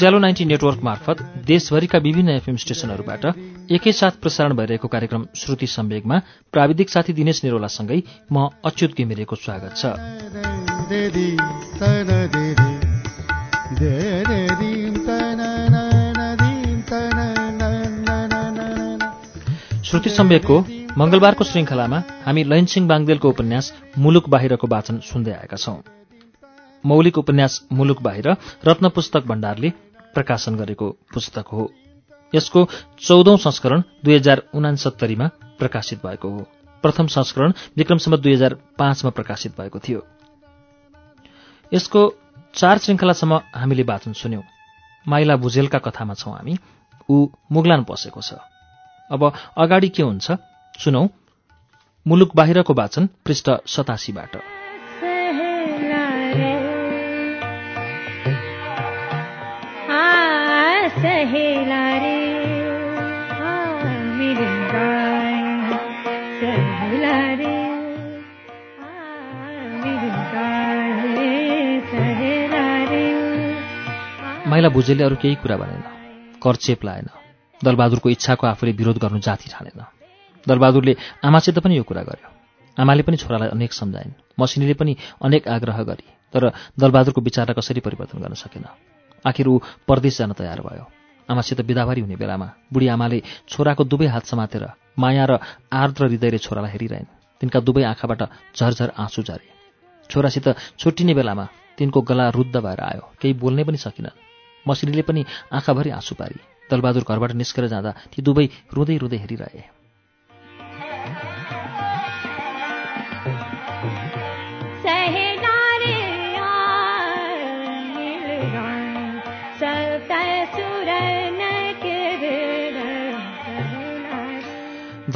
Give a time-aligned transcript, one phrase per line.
[0.00, 3.24] उज्यालो ninety network मार्फत देशभरिका विभिन्न एफएम स्टेशनहरूबाट
[3.76, 6.20] एकैसाथ प्रसारण भइरहेको कार्यक्रम श्रुति सम्वेगमा
[6.52, 7.98] प्राविधिक साथी दिनेश निरोलासँगै
[8.32, 9.84] म अच्युत घिमिरेको स्वागत छ।
[19.84, 20.58] श्रुति सम्वेकको
[20.96, 25.78] मंगलबारको श्रृङ्खलामा हामी लैनसिंह बाङ्देलको उपन्यास मुलुक बाहिरको वाचन सुन्दै आएका छौं।
[26.84, 28.28] मौलिक उपन्यास मुलुक बाहिर
[28.64, 29.72] रत्न पुस्तक भण्डारले
[30.14, 31.72] प्रकाशन गरेको पुस्तक हो।
[32.34, 32.68] यसको
[33.00, 36.46] चौधौं संस्करण दुई हजार उनासत्तरीमा प्रकाशित भएको हो।
[36.82, 40.06] प्रथम संस्करण विक्रमसम्म दुई हजार पाँचमा प्रकाशित भएको थियो।
[41.72, 42.14] यसको
[42.54, 44.42] चार श्रृङ्खलासम्म हामीले वाचन सुन्यौं।
[45.08, 46.58] माइला भुजेलका कथामा छौं हामी।
[47.10, 48.34] ऊ मुगलान पसेको छ।
[49.12, 50.32] अब अगाडि के हुन्छ?
[50.78, 51.08] सुनौ।
[52.06, 54.59] मुलुक बाहिरको वाचन पृष्ठ सतासीबाट।
[61.30, 61.88] माइला
[74.68, 75.82] भुजेलले अरू केही कुरा भनेन
[76.42, 77.06] करचेप लाएन
[77.64, 79.84] दलबहादुरको इच्छाको आफूले विरोध गर्नु जाति ठानेन।
[80.48, 85.82] दलबहादुरले आमासित पनि यो कुरा गर्यो। आमाले पनि छोरालाई अनेक सम्झाइन्। मसिनीले पनि अनेक आग्रह
[85.82, 88.64] गरी तर दलबहादुरको विचारलाई कसरी परिवर्तन गर्न सकेन?
[89.26, 90.99] आखिर ऊ परदेश जान तयार भयो।
[91.30, 94.64] आमासित बिदावारी हुने बेलामा बुढी आमाले छोराको दुवै हात समातेर
[94.98, 95.38] माया र
[95.72, 98.22] आर्द्र हृदयले छोरालाई हेरिरहेन्। तिनका दुवै आँखाबाट
[98.58, 99.46] झरझर आँसु झरे।
[100.10, 100.46] छोरासित
[100.78, 101.44] छुट्टिने बेलामा
[101.78, 104.18] तिनको गला रुद्ध भएर आयो। केही बोल्नै पनि सकिनन्।
[104.66, 106.38] मसिनीले पनि आँखाभरि आँसु पारी।
[106.70, 109.79] दलबहादुर घरबाट निस्केर जाँदा ती दुवै रुँदै रुँदै हेरिरहे।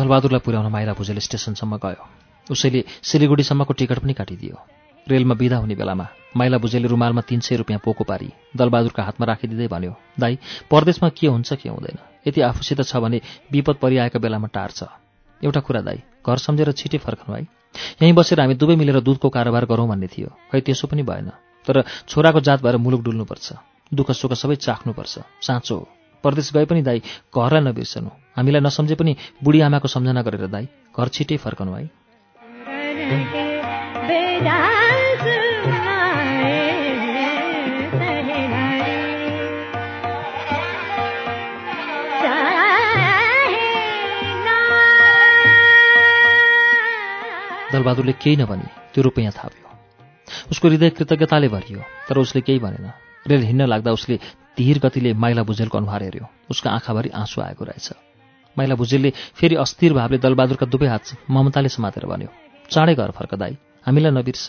[0.05, 2.05] दलबहादुरलाई पुर्याउन माइला भुजेल स्टेसनसम्म गयो।
[2.47, 4.57] उसैले सिलिगुडीसम्मको टिकट पनि काटिदियो।
[5.07, 6.07] रेलमा बिदा हुने बेलामा
[6.37, 10.39] माइला भुजेले रुमालमा तिन सय रुपियाँ पोको पारी दलबहादुरका हातमा राखिदिँदै भन्यो दाई
[10.69, 11.97] परदेशमा के हुन्छ के हुँदैन?
[12.29, 14.85] यति आफूसित छ भने विपद परिआएको बेलामा टार्छ
[15.41, 17.43] एउटा कुरा दाई घर सम्झेर छिटै फर्कनु है।
[18.05, 21.33] यहीँ बसेर हामी दुवै मिलेर दुधको कारोबार गरौँ भन्ने थियो। खै त्यसो पनि भएन।
[21.65, 23.49] तर छोराको जात भएर मुलुक डुल्नुपर्छ।
[23.89, 25.89] दुःख सुख सबै चाख्नुपर्छ। साँचो हो।
[26.25, 27.01] परदेश गए पनि दाई
[27.33, 30.69] घरलाई नबिर्सनु। हामीलाई नसम्झे पनि बुढी आमाको सम्झना गरेर दाई
[30.99, 31.91] घर छिटै फर्कनु है।
[47.73, 49.67] दलबहादुरले केही नभनी त्यो रुपियाँ थाप्यो।
[50.51, 52.87] उसको हृदय कृतज्ञताले भरियो तर उसले केही भनेन।
[53.27, 54.17] रेल हिँड्न लाग्दा उसले
[54.59, 58.14] धीर गतिले माइला भुजेलको अनुहार हेऱ्यो। उसको आँखाभरि आँसु आएको रहेछ।
[58.59, 62.31] माइला भुजेलले फेरि अस्थिर भावले दलबहादुरका दुवै हात ममताले समातेर भन्यो
[62.71, 63.57] चाँडै घर फर्कदाई
[63.87, 64.47] हामीलाई नबिर्स।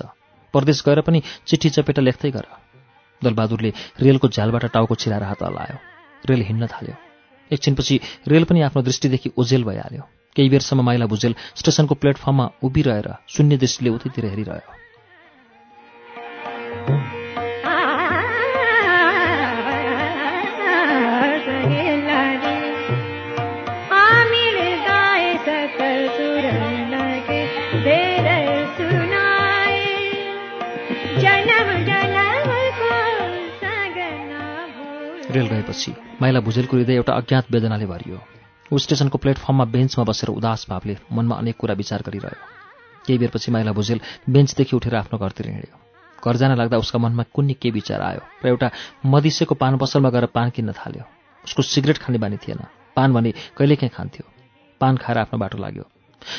[0.54, 2.46] परदेश गएर पनि चिठी चपेटा लेख्दै गर।
[3.22, 5.78] दलबहादुरले रेलको झ्यालबाट टाउको छिराएर हात हल्लायो।
[6.30, 6.96] रेल हिँड्न थाल्यो।
[7.52, 10.04] एकछिनपछि रेल पनि आफ्नो दृष्टिदेखि ओझेल भइहाल्यो।
[10.36, 14.85] केही बेरसम्म माइला भुजेल स्टेसनको प्लेटफर्ममा उभिरहेर शून्य दृष्टिले उतैतिर हेरिरह्यो।
[36.22, 38.18] माइला भुजेलको हृदय एउटा अज्ञात वेदनाले भरियो।
[38.72, 42.40] ऊ स्टेसनको प्लेटफर्ममा बेन्चमा बसेर उदास भावले मनमा अनेक कुरा विचार गरिरह्यो।
[43.06, 44.00] केही बेरपछि माइला भुजेल
[44.30, 45.76] बेन्चदेखि उठेर आफ्नो घरतिर हिँड्यो।
[46.24, 48.72] घर जान लाग्दा उसका मनमा कुन्नी के विचार आयो र एउटा
[49.06, 51.04] मदिसेको पान पसलमा गएर पान किन्न थाल्यो।
[51.46, 52.64] उसको सिगरेट खाने बानी थिएन।
[52.96, 54.26] पान भने कहिलेकाहीँ खान्थ्यो।
[54.82, 55.84] पान खाएर आफ्नो बाटो लाग्यो।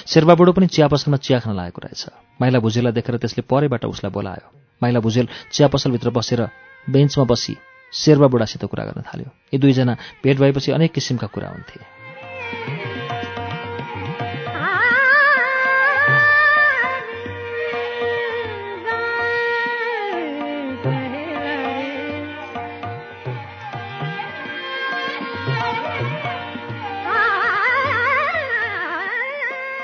[0.09, 2.06] शेर्पा बुढो पनि चिया पसलमा चिया खान लागेको रहेछ।
[2.41, 4.49] माइला भुजेललाई देखेर त्यसले परैबाट उसलाई बोलायो।
[4.83, 6.49] माइला भुजेल चिया पसलभित्र बसेर
[6.87, 7.56] बेन्चमा बसी
[7.93, 11.81] शेर्पा बुढासित कुरा गर्न थाल्यो। यी दुईजना भेट भएपछि अनेक किसिमका कुरा हुन्थे।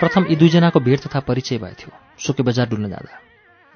[0.01, 3.19] प्रथम यी दुईजनाको भेट तथा परिचय भएथ्यो सुके बजार डुल्न जाँदा।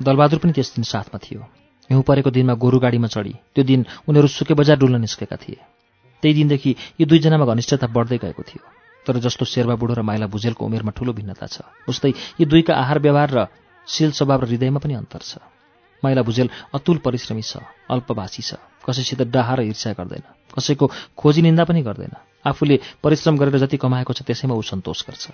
[0.02, 4.28] दलबहादुर पनि त्यस दिन साथमा थियो। हिउँ परेको दिनमा गोरु गाडीमा चढी। त्यो दिन उनीहरू
[4.28, 5.58] सुके बजार डुल्न निस्केका थिए।
[6.22, 8.62] त्यही दिनदेखि यी दुईजनामा घनिष्ठता बढ्दै गएको थियो।
[9.06, 12.10] तर जस्तो शेर्वा बुढो र माइला भुजेलको उमेरमा ठूलो भिन्नता छ उस्तै
[12.40, 13.38] यी दुईका आहार व्यवहार र
[13.86, 15.38] शील स्वभाव र हृदयमा पनि अन्तर छ।
[16.02, 20.24] माइला भुजेल अतुल परिश्रमी छ अल्पभाषी छ कसैसित डाहा र ईर्ष्या गर्दैन
[20.58, 25.24] कसैको खोजी निन्दा पनि गर्दैन। आफूले परिश्रम गरेर जति कमाएको छ त्यसैमा ऊ सन्तोष गर्छ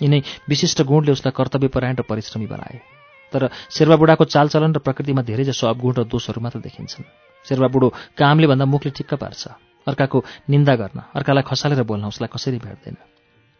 [0.00, 2.95] यिनै विशिष्ट गुणले उसलाई कर्तव्यपरायण र परिश्रमी बनाए।
[3.36, 7.04] तर शेर्वा बुढाको चालचलन र प्रकृतिमा धेरैजसो अवगुण र दोषहरू मात्र देखिन्छन्।
[7.44, 9.42] शेर्वा बुढो कामले भन्दा मुखले ठिक्क पार्छ।
[9.86, 10.18] अर्काको
[10.48, 12.96] निन्दा गर्न अर्कालाई खसालेर बोल्न उसलाई कसरी भेट्दैन?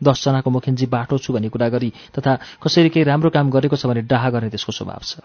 [0.01, 2.33] दसजनाको मुखिन्जी बाटो छु भन्ने कुरा गरी तथा
[2.65, 5.21] कसरी केही राम्रो काम गरेको छ भने डाहा गर्ने त्यसको स्वभाव छ।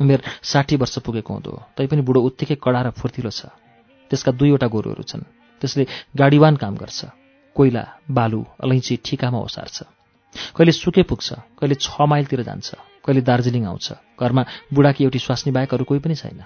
[0.00, 3.50] उमेर साठी वर्ष पुगेको हुँदो तैपनि बुढो उत्तिकै कडा र फुर्तिलो छ।
[4.10, 5.26] त्यसका दुईवटा गोरुहरू छन्।
[5.62, 5.84] त्यसले
[6.14, 7.00] गाडीवान काम गर्छ।
[7.56, 9.97] कोइला बालु अलैँची ठिकामा ओसार्छ।
[10.56, 14.42] कहिले सुके पुग्छ कहिले छ माइलतिर जान्छ कहिले दार्जिलिङ आउँछ। घरमा
[14.74, 16.42] बुढाकी एउटी स्वास्नी बाहेक अरू कोही पनि छैन।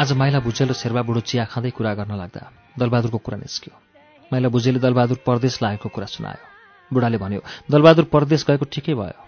[0.00, 2.40] आज माइला भुजेल र शेर्वा बुढो चिया खाँदै कुरा गर्न लाग्दा
[2.72, 3.72] दलबहादुरको कुरा निस्क्यो।
[4.32, 6.40] माइला भुजेले दलबहादुर परदेश लागेको कुरा सुनायो।
[6.90, 9.20] बुढाले भन्यो दलबहादुर परदेश गएको ठिकै भयो।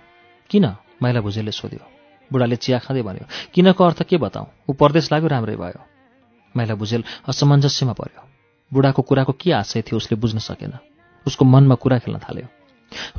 [0.50, 0.64] किन?
[0.96, 1.84] माइला भुजेलले सोध्यो।
[2.30, 5.80] बुढाले चिया खाँदै भन्यो किनको अर्थ के बताउँ ऊ परदेश लाग्यो राम्रै भयो।
[6.54, 8.24] माइला भुजेल असमञ्जस्यमा पर्यो
[8.72, 10.72] बुढाको कुराको के आशय थियो उसले बुझ्न सकेन।
[11.26, 12.48] उसको मनमा कुरा खेल्न थाल्यो।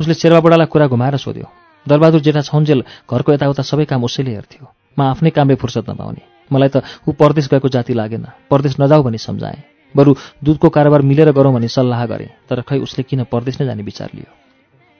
[0.02, 1.48] उसले शेर्वा बुढालाई कुरा घुमाएर सोध्यो
[1.86, 4.66] दलबहादुर जेठा छौन्जेल घरको यताउता सबै काम उसैले हेर्थ्यो।
[4.98, 9.18] म आफ्नै कामले फुर्सद नपाउने मलाई त ऊ परदेश गएको जाति लागेन। परदेश नजाऊ भनी
[9.18, 9.63] सम्झाएँ।
[9.95, 13.84] बरु दुधको कारोबार मिलेर गरौँ भनी सल्लाह गरेँ तर खै उसले किन परदेश नै जाने
[13.84, 14.31] विचार लियो?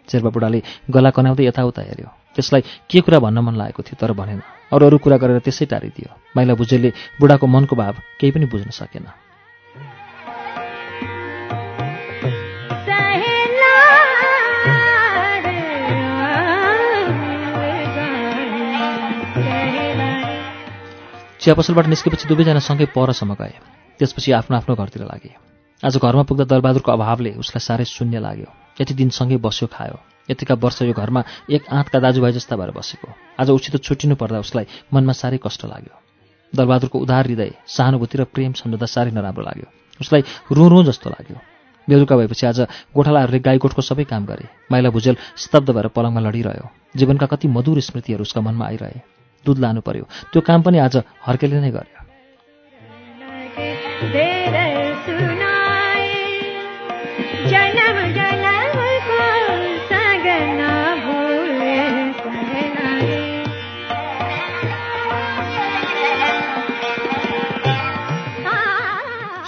[0.08, 0.62] शेर्पा बुढाले
[0.92, 4.42] गला कनाउँदै यताउता हेऱ्यो। त्यसलाई के कुरा भन्न मन लागेको थियो तर भनेन।
[4.72, 9.06] अरू अरू कुरा गरेर त्यसै टारिदियो। माइला भुजेलले बुढाको मनको भाव केही पनि बुझ्न सकेन।
[21.44, 23.54] चिया पसलबाट निस्केपछि दुवैजना सँगै परसम्म गए।
[24.00, 25.32] त्यसपछि आफ्नो आफ्नो घरतिर लागे।
[25.84, 28.48] आज घरमा पुग्दा दलबहादुरको अभावले उसलाई साह्रै शून्य लाग्यो।
[28.80, 30.00] यति दिन सँगै बस्यो खायो।
[30.32, 33.12] यतिका वर्ष यो घरमा एक आँतका दाजुभाइ जस्ता भएर बसेको।
[33.44, 35.94] आज उसित छुट्टिनु पर्दा उसलाई मनमा साह्रै कष्ट लाग्यो।
[36.56, 39.68] दलबहादुरको उधार हृदय सहानुभूति र प्रेम सम्झौता साह्रै नराम्रो लाग्यो।
[40.00, 41.38] उसलाई रुँ रुँ जस्तो लाग्यो।
[41.90, 42.60] बेलुका भएपछि आज
[42.96, 48.22] गोठालाहरूले गाईगोठको सबै काम गरे। माइला भुजेल स्तब्ध भएर पलङमा लडिरह्यो। जीवनका कति मधुर स्मृतिहरू
[48.24, 50.96] उसका मनमा आइरहे। दुध लानु पर्यो। त्यो काम पनि आज
[51.28, 52.02] हर्केले नै गर्यो।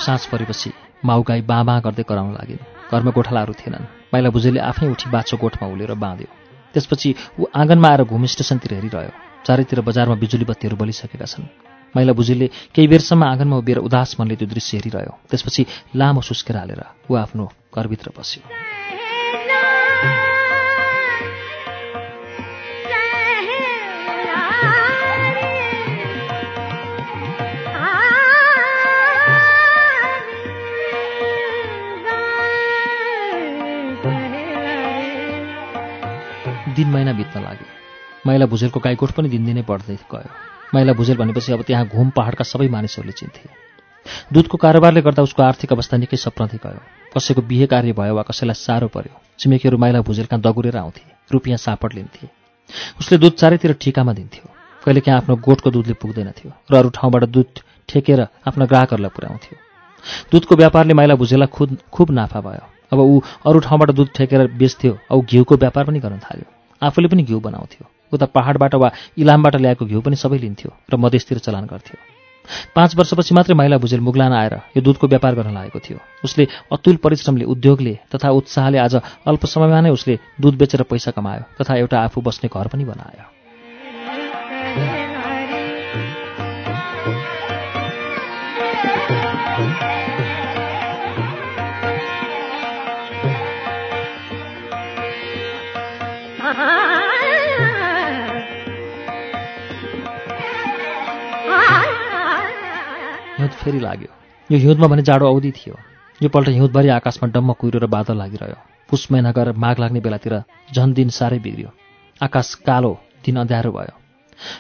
[0.06, 0.70] साँझ परेपछि
[1.06, 2.62] माउ गाई बाँ बाँ गर्दै कराउन लागिन्।
[2.94, 6.30] घरमा गोठालाहरू थिएनन्। माइला भुजेले आफै उठी बाछो गोठमा उलेर बाँध्यो।
[6.74, 7.10] त्यसपछि
[7.40, 11.46] ऊ आँगनमा आएर घुम स्टेसनतिर हेरिरह्यो। चारैतिर बजारमा बिजुली बत्तीहरू बलिसकेका छन्।
[11.96, 15.66] माइला बुझीले केही बेरसम्म आँगनमा उभिएर उदास मनले त्यो दृश्य हेरिरह्यो। त्यसपछि
[15.96, 16.82] लामो सुस्केर हालेर
[17.12, 17.46] ऊ आफ्नो
[17.76, 18.44] घरभित्र बस्यो।
[36.76, 37.75] दिन महिना बित्न लाग्यो।
[38.26, 40.30] माइला भुजेलको गाईकोठ पनि दिनदिनै बढ्दै गयो।
[40.74, 43.50] माइला भुजेल भनेपछि अब त्यहाँ घुम पहाडका सबै मानिसहरूले चिन्थे।
[44.34, 46.82] दुधको कारोबारले गर्दा उसको आर्थिक अवस्था निकै सप्रँदै गयो।
[47.14, 51.94] कसैको बिहे कार्य भयो वा कसैलाई साह्रो पर्यो छिमेकीहरू माइला भुजेलका दगुरेर आउँथे रुपियाँ सापट
[51.96, 52.28] लिन्थे।
[53.00, 54.46] उसले दुध चारैतिर ठिकामा दिन्थ्यो।
[54.84, 59.56] कहिलेकाहीँ आफ्नो गोठको दुधले पुग्दैनथ्यो र अरू ठाउँबाट दुध ठेकेर आफ्ना ग्राहकहरूलाई पुर्याउँथ्यो।
[60.32, 64.98] दुधको व्यापारले माइला भुजेललाई खुद खुब नाफा भयो। अब ऊ अरू ठाउँबाट दुध ठेकेर बेच्थ्यो
[65.12, 66.48] औ घिउको व्यापार पनि गर्न थाल्यो।
[66.82, 67.86] आफूले पनि घिउ बनाउँथ्यो।
[68.16, 71.98] उता पहाडबाट वा इलामबाट ल्याएको घिउ पनि सबै लिन्थ्यो र मधेसतिर चलान गर्थ्यो।
[72.76, 76.96] पाँच वर्षपछि मात्रै महिला भुजेल मुगलान आएर यो दुधको व्यापार गर्न लागेको थियो। उसले अतुल
[77.02, 78.96] परिश्रमले उद्योगले तथा उत्साहले आज
[79.26, 83.35] अल्प समयमा नै उसले दुध बेचेर पैसा कमायो तथा एउटा आफू बस्ने घर पनि बनायो।
[103.66, 104.12] फेरि लाग्यो।
[104.50, 105.76] यो हिउँदमा भने जाडो औधी थियो।
[106.22, 108.56] यो पल्ट हिउँदभरि आकाशमा डम्म कुहिरो र बादल लागिरह्यो।
[108.90, 110.34] पुष महिना गएर माघ लाग्ने बेलातिर
[110.74, 111.70] झन् दिन साह्रै बिग्रियो।
[112.22, 112.92] आकाश कालो
[113.26, 113.96] दिन अँध्यारो भयो।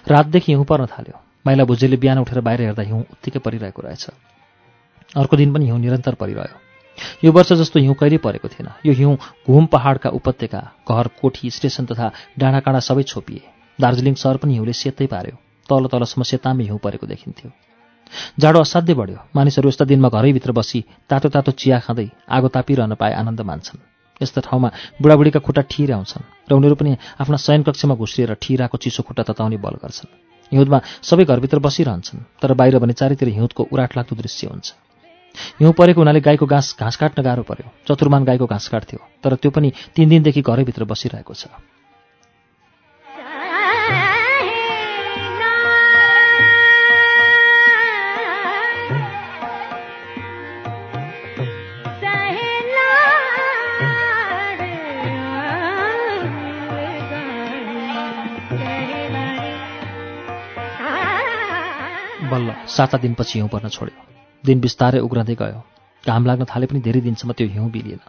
[0.10, 4.10] रातदेखि हिउँ पर्न थाल्यो। माइला भुजेले बिहान उठेर बाहिर हेर्दा हिउँ उत्तिकै परिरहेको रहेछ।
[5.16, 6.58] अर्को दिन पनि हिउँ निरन्तर परिरह्यो।
[7.24, 9.16] यो वर्ष जस्तो हिउँ कहिल्यै परेको थिएन। यो हिउँ
[9.48, 13.42] घुम पहाडका उपत्यका घर कोठी स्टेसन तथा डाँडाकाँडा सबै छोपिए।
[13.80, 15.38] दार्जिलिङ सहर पनि हिउँले सेतै पार्यो।
[15.70, 17.52] तल तलसम्म सेतामै हिउँ परेको देखिन्थ्यो।
[18.40, 23.14] जाडो असाध्य बढ्यो। मानिसहरू यस्ता दिनमा घरैभित्र बसी तातो तातो चिया खाँदै आगो तापिरहन पाए
[23.14, 23.82] आनन्द मान्छन्।
[24.22, 24.70] यस्ता ठाउँमा
[25.02, 29.76] बुढाबुढीका खुट्टा ठिर आउँछन् र उनीहरू पनि आफ्ना शयनकक्षमा घुस्रिएर ठिराको चिसो खुट्टा तताउने बल
[29.84, 30.12] गर्छन्।
[30.52, 34.68] हिउँदमा सबै घरभित्र बसिरहन्छन् तर बाहिर भने चारैतिर हिउँदको उराट लाग्दो दृश्य हुन्छ।
[35.60, 39.52] हिउँ परेको हुनाले गाईको घाँस घाँस काट्न गाह्रो पर्यो। चतुर्मान गाईको घाँस काट्थ्यो तर त्यो
[39.52, 41.52] पनि तिन दिनदेखि घरैभित्र बसिरहेको छ।
[62.68, 64.02] साता दिनपछि हिउँ पर्न छोड्यो।
[64.44, 65.60] दिन बिस्तारै उग्रँदै गयो।
[66.04, 68.02] घाम लाग्न थाले पनि धेरै दिनसम्म त्यो हिउँ बिलिएन।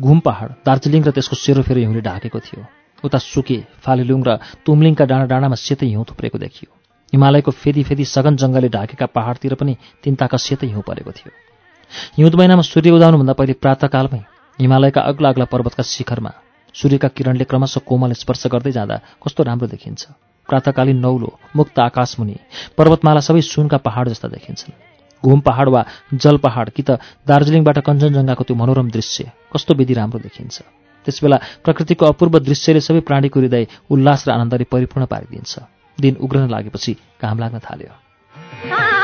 [0.00, 2.60] घुम पहाड दार्जिलिङ र त्यसको सेरोफेरो हिउँले ढाकेको थियो।
[3.04, 4.30] उता सुके फालिलुङ र
[4.64, 6.70] तुमलिङका डाँडा डाँडामा सेतै हिउँ थुप्रेको देखियो।
[7.12, 11.32] हिमालयको फेदी फेदी सघन जङ्गलले ढाकेका पहाडतिर पनि तिनताका सेतै हिउँ परेको थियो।
[12.16, 14.22] हिउँद महिनामा सूर्य उदाउनुभन्दा पहिले प्रातकालमै
[14.58, 16.32] हिमालयका अग्ला अग्ला पर्वतका शिखरमा
[16.74, 20.02] सूर्यका किरणले क्रमशः कोमल स्पर्श गर्दै जाँदा कस्तो राम्रो देखिन्छ।
[20.48, 22.36] प्रातकालीन नौलो मुक्त आकाशमुनि
[22.78, 24.74] पर्वतमाला सबै सुनका पहाड जस्ता देखिन्छन्।
[25.22, 25.82] घुम पहाड वा
[26.14, 30.56] जल पहाड कि त दार्जिलिङबाट कञ्चनजङ्घाको त्यो मनोरम दृश्य कस्तो विधि राम्रो देखिन्छ।
[31.06, 35.52] त्यसबेला प्रकृतिको अपूर्व दृश्यले सबै प्राणीको हृदय उल्लास र आनन्दले परिपूर्ण पारिदिन्छ।
[35.98, 38.95] दिन उग्रन लागेपछि घाम लाग्न थाल्यो।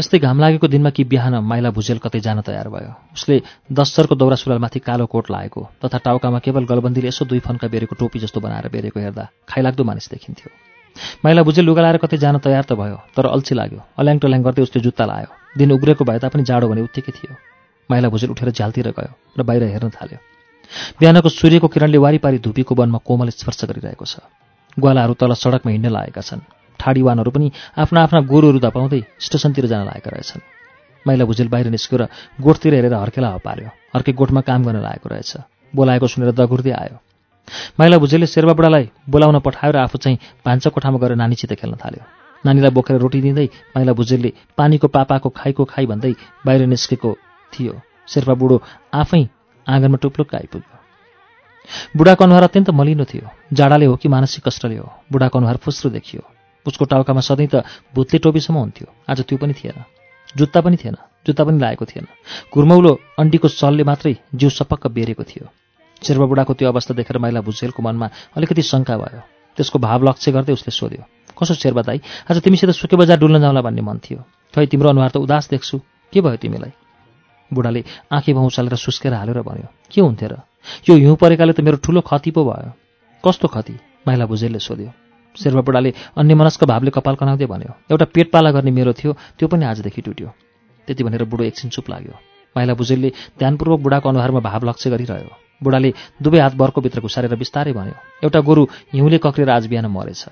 [0.00, 3.36] यस्तै घाम लागेको दिनमा कि बिहान माइला भुजेल कतै जान तयार भयो। उसले
[3.68, 8.18] दशरको दौरा सुरुवालमाथि कालो कोट लागेको तथा टाउकामा केवल गलबन्दीले यसो दुई फन्का बेरेको टोपी
[8.24, 10.50] जस्तो बनाएर बेरेको हेर्दा खाइलाग्दो मानिस देखिन्थ्यो।
[11.24, 14.62] माइला भुजेल लुगा लाएर कतै जान तयार त भयो तर अल्छी लाग्यो। अल्याङ टल्याङ गर्दै
[14.62, 15.28] उसले जुत्ता लायो।
[15.58, 17.34] दिन उग्रेको भए तापनि जाडो भने उत्तिकै थियो।
[17.90, 20.18] माइला भुजेल उठेर झ्यालतिर गयो र बाहिर हेर्न थाल्यो।
[21.00, 24.24] बिहानको सूर्यको किरणले वारिपारी धुपीको वनमा कोमल स्पर्श गरिरहेको छ।
[24.78, 30.10] ग्वालाहरू तल सडकमा हिँड्न लागेका छन्। ठाडीवानहरू पनि आफ्ना आफ्ना गोरुहरू धपाउँदै स्टेसनतिर जान लागेका
[30.10, 30.42] रहेछन्।
[31.06, 32.02] मैला भुजेल बाहिर निस्क्यो र
[32.40, 35.32] गोठतिर हेरेर हर्केला पार्यो। अर्कै गोठमा काम गर्न लागेको रहेछ।
[35.74, 36.96] बोलाएको सुनेर दगुर्दै आयो।
[37.78, 42.04] माइला भुजेलले शेर्वा बुढालाई बोलाउन पठायो र आफू चाहिँ भान्सा कोठामा गएर नानीसित खेल्न थाल्यो।
[42.44, 46.12] नानीलाई बोकेर रोटी दिँदै माइला भुजेलले पानीको पापाको खाइको खाइ भन्दै
[46.46, 47.10] बाहिर निस्केको
[47.52, 47.74] थियो।
[48.08, 48.56] शेर्पा बुढो
[48.94, 49.22] आफै
[49.66, 50.76] आँगनमा टुप्लुक्क आइपुग्यो।
[51.96, 56.22] बुढाको अनुहार अत्यन्त मलिनो थियो। जाडाले हो कि मानसिक कष्टले हो बुढाको अनुहार फुस्रो देखियो।
[56.66, 57.64] उसको टाउकामा सधैँ त
[57.94, 59.84] भुत्ले टोपीसम्म हुन्थ्यो। आज त्यो पनि थिएन।
[60.36, 62.06] जुत्ता पनि थिएन। जुत्ता पनि लागेको थिएन।
[62.54, 65.46] घुर्मौलो अन्डीको सलले मात्रै जिउ सपक्क बेरेको थियो।
[66.02, 69.20] शेर्पा बुढाको त्यो अवस्था देखेर माइला भुजेलको मनमा अलिकति शङ्का भयो।
[69.56, 71.02] त्यसको भाव लक्ष्य गर्दै उसले सोध्यो
[71.38, 72.00] कसो शेर्पा दाई?
[72.30, 74.24] आज तिमीसित सुके बजार डुल्न जाउँला भन्ने मन थियो।
[74.54, 75.78] खै तिम्रो अनुहार त उदास देख्छु।
[76.12, 76.72] के भयो तिमीलाई?
[77.50, 80.34] बुढाले आँखी भाउ सुस्केर हालेर भन्यो के हुन्थ्यो र?
[80.88, 82.72] यो हिउँ परेकाले त मेरो ठुलो खती पो भयो।
[83.24, 83.74] कस्तो खती?
[84.06, 88.92] माइला भुजेलले सोध्यो शेर्पा बुढाले अन्य मनस्क भावले कपाल कनाउँदै भन्यो एउटा पेटपाला गर्ने मेरो
[88.92, 90.28] थियो त्यो पनि आजदेखि टुट्यो
[90.88, 92.14] त्यति भनेर बुढो एकछिन चुप लाग्यो।
[92.56, 95.30] माइला भुजेलले ध्यानपूर्वक बुढाको अनुहारमा भाव लक्ष्य गरिरह्यो।
[95.62, 97.96] बुढाले दुवै हात बर्को भित्र घुसारेर बिस्तारै भन्यो
[98.26, 98.62] एउटा गोरु
[98.94, 100.24] हिउँले कक्रिएर आज बिहान मरेछ।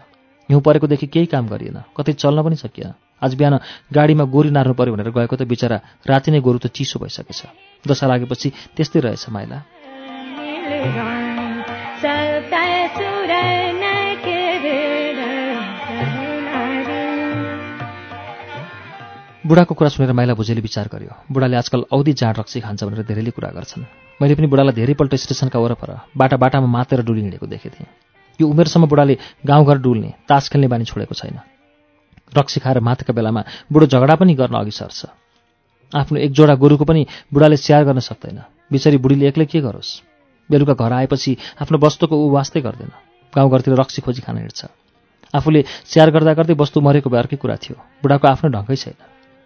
[0.49, 3.55] हिउँ परेकोदेखि केही काम गरिएन कतै चल्न पनि सकिएन। आज बिहान
[3.93, 5.79] गाडीमा गोरी नार्नु पऱ्यो भनेर गएको त बिचरा
[6.09, 7.41] राति नै गोरु त चिसो भइसकेछ।
[7.85, 9.59] दशा लागेपछि त्यस्तै रहेछ माइला।
[19.49, 23.31] बुढाको कुरा सुनेर माइला भुजेले विचार गर्यो। बुढाले आजकल औधी जाँड रक्सी खान्छ भनेर धेरैले
[23.33, 23.85] कुरा गर्छन्।
[24.21, 27.89] मैले पनि बुढालाई धेरैपल्ट स्टेसनका वरपर बाटा बाटामा मातेर डुली हिँडेको देखेको थिएँ
[28.41, 31.41] यो उमेरसम्म बुढाले गाउँघर डुल्ने तास खेल्ने बानी छोडेको छैन।
[32.37, 35.07] रक्सी खाएर मातेका बेलामा बुढो झगडा पनि गर्न अघि सर्छ।
[35.93, 39.91] आफ्नो एक जोडा गोरुको पनि बुढाले स्याहार गर्न सक्दैन। बिचरी बुढीले एक्लै के गरोस्?
[40.51, 42.93] बेलुका घर आएपछि आफ्नो वस्तुको ऊ वास्तै गर्दैन।
[43.33, 44.61] गाउँघरतिर रक्सी खोजी खान हिँड्छ।
[45.35, 48.97] आफूले स्याहार गर्दा गर्दै वस्तु मरेको भए अर्कै कुरा थियो। बुढाको आफ्नो ढङ्गै छैन।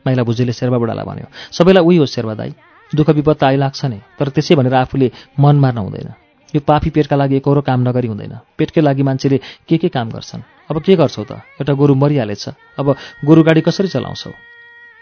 [0.06, 2.52] माइला भुजेले शेर्वा बुढालाई भन्यो सबैलाई उही हो शेर्वा दाई।
[2.92, 6.08] दुःख विपद आइलाग्छ नै तर त्यसै भनेर आफूले मन मार्न हुँदैन।
[6.54, 10.42] यो पापी पेटका लागि एकरो काम नगरी हुँदैन। पेटकै लागि मान्छेले के के काम गर्छन्?
[10.70, 11.40] अब के गर्छौ त?
[11.56, 12.44] एउटा गोरु मरिहालेछ।
[12.76, 12.86] अब
[13.24, 14.30] गोरु गाडी कसरी चलाउँछौ?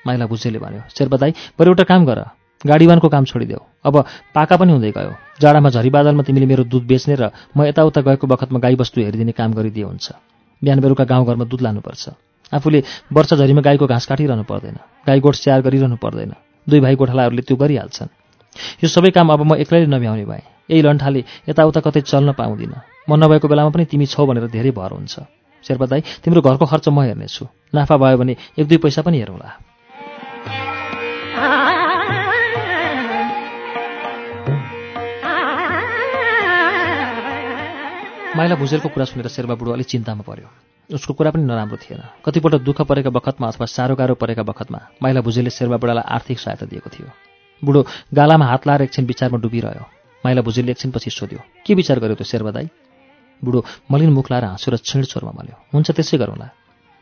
[0.06, 2.20] माइला भुजेले भन्यो शेर्वा दाई बरु एउटा काम गर।
[2.62, 3.94] गाडीवानको काम छोडिदेऊ। अब
[4.36, 8.58] पाका पनि हुँदै गयो। जाडामा झरीबादलमा तिमीले मेरो दुध बेच्ने र म यताउता गएको बखतमा
[8.60, 10.06] गाईबस्तु हेरिदिने काम गरिदिए हुन्छ।
[10.62, 14.76] बिहान बेलुका गाउँघरमा दुध लानुपर्छ। आफूले वर्षझरीमा गाईको घाँस काटिरहनु पर्दैन।
[15.06, 16.32] गाई गोठ स्याहार गरिरहनु पर्दैन।
[16.66, 18.10] दुई भाइ गोठालाहरूले त्यो गरिहाल्छन्।
[18.82, 22.74] यो सबै काम अब म एक्लैले नभ्याउने भएँ। यही लन्ठाले यताउता कतै चल्न पाउँदिन।
[23.08, 25.14] म नभएको बेलामा पनि तिमी छौ भनेर धेरै भर हुन्छ।
[25.64, 29.50] शेर्पा दाई तिम्रो घरको खर्च म हेर्नेछु। नाफा भयो भने एक दुई पैसा पनि हेरौँला।
[38.36, 40.48] माइला भुजेलको कुरा सुनेर शेर्पा बुढो अलिक चिन्तामा पर्यो।
[40.90, 45.20] उसको कुरा पनि नराम्रो थिएन। कतिपल्ट दुःख परेका बखतमा अथवा साह्रो गाह्रो परेका बखतमा माइला
[45.20, 47.08] भुजेलले शेर्पा बुढालाई आर्थिक सहायता दिएको थियो।
[47.62, 47.80] बुढो
[48.14, 49.84] गालामा हात लाएर एकछिन विचारमा डुबिरह्यो।
[50.24, 52.68] माइला भुजेलले एकछिनपछि सोध्यो के विचार गर्यो त्यो शेर्पा दाई?
[53.42, 56.48] बुढो मलिन मुख लाएर हाँसो र छिँड छोरमा मल्यो हुन्छ त्यसै गरौँला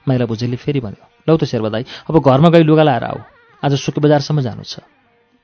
[0.07, 3.18] माइला भुजेलले फेरि भन्यो लौ त शेर्पा दाई अब घरमा गई लुगा लाएर आऊ।
[3.64, 4.85] आज सुके बजारसम्म जानु छ।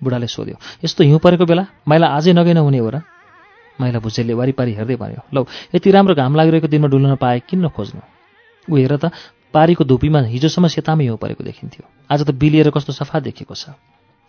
[0.00, 1.64] बुढाले सोध्यो यस्तो हिउँ परेको बेला?
[1.88, 2.96] माइला अझै नगै नहुने हो र?
[3.80, 5.42] माइला भुजेलले वारिपारी हेर्दै भन्यो लौ
[5.74, 8.00] यति राम्रो घाम लागिरहेको दिनमा डुल्न पाए किन खोज्नु?
[8.68, 9.11] ऊ हेर त
[9.54, 13.76] पारीको धुपीमा हिजोसम्म सेतामै हिउँ परेको देखिन्थ्यो। आज त बिलिएर कस्तो सफा देखेको छ।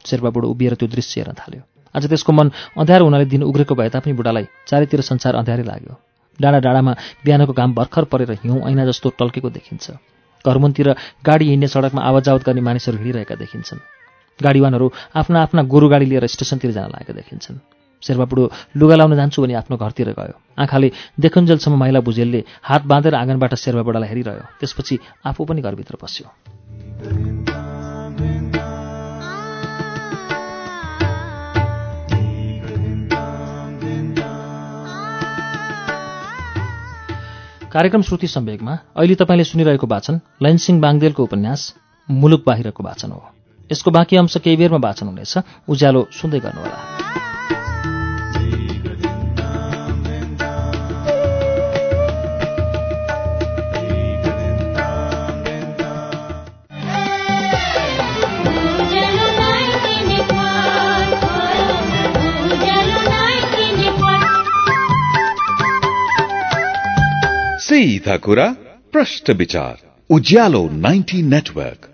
[0.06, 1.62] शेर्पा बुढो उभिएर त्यो दृश्य हेर्न थाल्यो।
[1.96, 5.94] आज त्यसको मन अँध्यारो हुनाले दिन उग्रेको भए तापनि बुढालाई चारैतिर संसार अँध्यारै लाग्यो।
[6.39, 6.94] डाँडा डाँडामा
[7.25, 9.92] बिहानको घाम भर्खर परेर हिउँ ऐना जस्तो टल्केको देखिन्छ।
[10.46, 10.88] घरमुनतिर
[11.25, 13.80] गाडी हिँड्ने सडकमा आवाजावत गर्ने मानिसहरू हिँडिरहेका देखिन्छन्।
[14.39, 17.58] गाडीवानहरू आफ्ना आफ्ना गोरु गाडी लिएर स्टेसनतिर जान लागेका देखिन्छन्।
[18.05, 18.25] शेर्पा
[18.77, 23.81] लुगा लाउन जान्छु भने आफ्नो घरतिर गयो। आँखाले देखुन्जेलसम्म माइला भुजेलले हात बाँधेर आँगनबाट शेर्पा
[23.81, 26.27] बुढालाई हेरिरह्यो। त्यसपछि आफू पनि घरभित्र पस्यो।
[37.71, 41.62] कार्यक्रम श्रुति सम्वेकमा अहिले तपाईँले सुनिरहेको वाचन लैनसिंह बाङदेलको उपन्यास
[42.09, 43.21] मुलुक बाहिरको वाचन हो।
[43.71, 45.33] यसको बाँकी अंश केही बेरमा वाचन हुनेछ।
[45.67, 47.35] उज्यालो सुन्दै गर्नुहोला।
[67.75, 68.55] सीधा कुरा
[68.91, 71.89] प्रश्न विचार उज्यालो 90 नेटवर्क।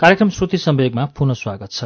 [0.00, 1.84] कार्यक्रम श्रुति सम्वेगमा पुनः स्वागत छ।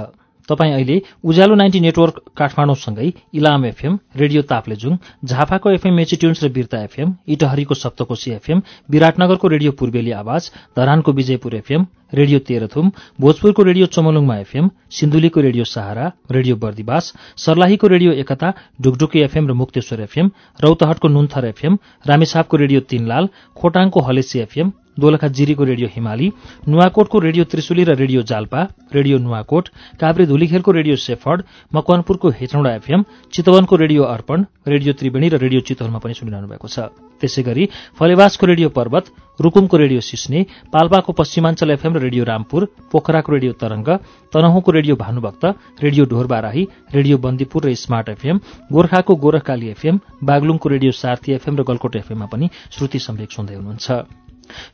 [0.49, 6.83] तपाईँ अहिले उज्यालो नाइन्टी नेटवर्क काठमाडौँसँगै इलाम एफएम रेडियो ताप्लेजुङ झापाको एफएम मेचिट्युन्स र बिर्ता
[6.85, 13.87] एफएम इटहरीको सप्तकोशी एफएम विराटनगरको रेडियो पूर्वेली आवाज धरानको विजयपुर एफएम रेडियो तेह्रथुम भोजपुरको रेडियो
[13.89, 20.31] चमलुङमा एफएम सिन्धुलीको रेडियो सहारा रेडियो बर्दिवास सर्लाहीको रेडियो एकता ढुकढुकी एफएम र मुक्तेश्वर एफएम
[20.61, 26.33] रौतहटको नुन्थर एफएम रामेछापको रेडियो तीनलाल खोटाङको हलेसी एफएम दोलखा जिरीको रेडियो हिमाली
[26.69, 28.61] नुवाकोटको रेडियो त्रिशुली र radio Jalpa
[28.95, 29.69] radio Nuwakot
[30.01, 31.43] Kavre धुलीखेलको radio shepherd
[31.75, 36.79] मकवानपुरको हेटौँडा एफएम चितवनको रेडियो अर्पण रेडियो त्रिवेणी र रेडियो चितवनमा पनि सुनिरहनु भएको छ।
[37.21, 37.65] त्यसै गरी
[37.99, 39.05] फलेवासको रेडियो पर्वत
[39.41, 40.41] रुकुमको रेडियो सिस्ने
[40.73, 43.89] पाल्पाको पश्चिमाञ्चल एफएम र रेडियो रामपुर पोखराको radio Tarang
[44.33, 45.45] तनहुँको radio Bhanubhakta
[45.85, 48.37] radio Dhorbarahi radio Bandipur र स्मार्ट एफएम
[48.73, 54.26] गोर्खाको गोरखकाली एफएम बागलुङको रेडियो सार्थी एफएम र गलकोट एफएममा पनि श्रुति सम्वेक सुन्दै हुनुहुन्छ।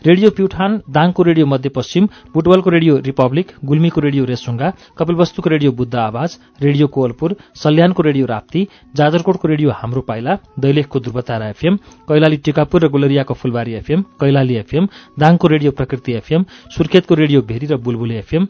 [0.06, 6.36] रेडियो प्युठान दाङको रेडियो मध्यपश्चिम बुटवलको रेडियो रिपब्लिक गुल्मीको रेडियो रेसुङ्गा कपिलवस्तुको रेडियो बुद्ध आवाज
[6.62, 11.76] रेडियो कोवलपुर सल्यानको रेडियो राप्ती जाजरकोटको रेडियो हाम्रो पाइला दैलेखको ध्रुवतारा एफएम
[12.08, 17.66] कैलाली टिकापुर र गुलरियाको फुलबारी एफएम कैलाली एफएम दाङको रेडियो प्रकृति एफएम सुर्खेतको रेडियो भेरी
[17.66, 18.48] र बुलबुले एफएम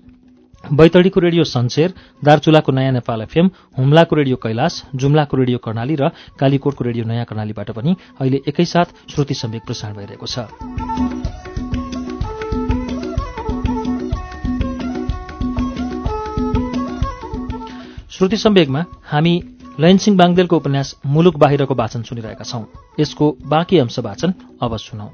[0.65, 1.95] बैतडीको रेडियो सन्सेर
[2.25, 7.71] दार्चुलाको नयाँ नेपाल एफएम हुम्लाको रेडियो कैलाश जुम्लाको रेडियो कर्णाली र कालीकोटको रेडियो नयाँ कर्णालीबाट
[7.71, 10.47] पनि अहिले एकैसाथ श्रुति सम्वेक प्रसारण भइरहेको छ।
[18.11, 19.35] श्रुति सम्वेगमा हामी
[19.81, 22.65] लयनसिंह बाङदेलको उपन्यास मुलुक बाहिरको वाचन सुनिरहेका छौं।
[23.01, 25.11] यसको बाँकी अंश वाचन अब सुनौ।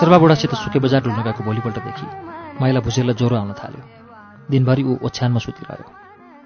[0.00, 2.06] शेर्वा बुढासित सुके बजार ढुल्न गएको भोलिपल्टदेखि
[2.60, 3.82] माइला भुजेललाई ज्वरो आउन थाल्यो।
[4.48, 5.88] दिनभरि ऊ ओछ्यानमा सुतिरह्यो।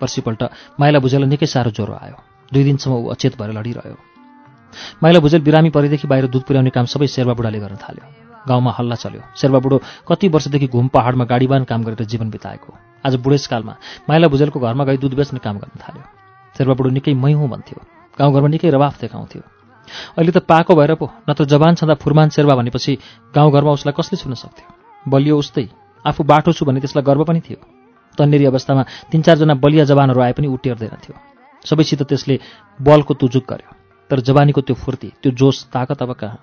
[0.01, 0.43] पर्सिपल्ट
[0.81, 2.19] माइला भुजेललाई निकै साह्रो ज्वरो आयो।
[2.51, 3.97] दुई दिनसम्म ऊ अचेत भएर लडिरह्यो।
[5.03, 8.05] माइला भुजेल बिरामी परेदेखि बाहिर दुध पुर्याउने काम सबै शेर्वा बुढाले गर्न थाल्यो।
[8.43, 9.79] गाउँमा हल्ला चल्यो। शेर्वा बुढो
[10.11, 12.75] कति वर्षदेखि घुम पहाडमा गाडीबान काम गरेर जीवन बिताएको।
[13.07, 13.75] आज बुढेसकालमा
[14.11, 16.05] माइला भुजेलको घरमा गई दुध बेच्ने काम गर्न थाल्यो।
[16.59, 17.79] शेर्वा बुढो निकै मै हुँ भन्थ्यो
[18.19, 19.54] गाउँघरमा निकै रवाफ देखाउँथ्यो।
[20.19, 22.99] अहिले त पाएको भएर पो नत्र जवान छँदा फुरमान शेर्वा भनेपछि
[23.35, 24.69] गाउँघरमा उसलाई कसले छुन सक्थ्यो?
[25.07, 25.69] बलियो उस्तै
[26.05, 27.59] आफू बाटो छु भने त्यसलाई गर्व पनि थियो।
[28.19, 31.15] तन्नेरी अवस्थामा तिन चारजना बलिया जवानहरू आए पनि उटेर्दैनथ्यो
[31.63, 32.39] सबैसित त्यसले
[32.81, 33.71] बलको तुजुक गर्यो।
[34.11, 36.39] तर जवानीको त्यो फुर्ती त्यो जोस ताकत अब कहाँ?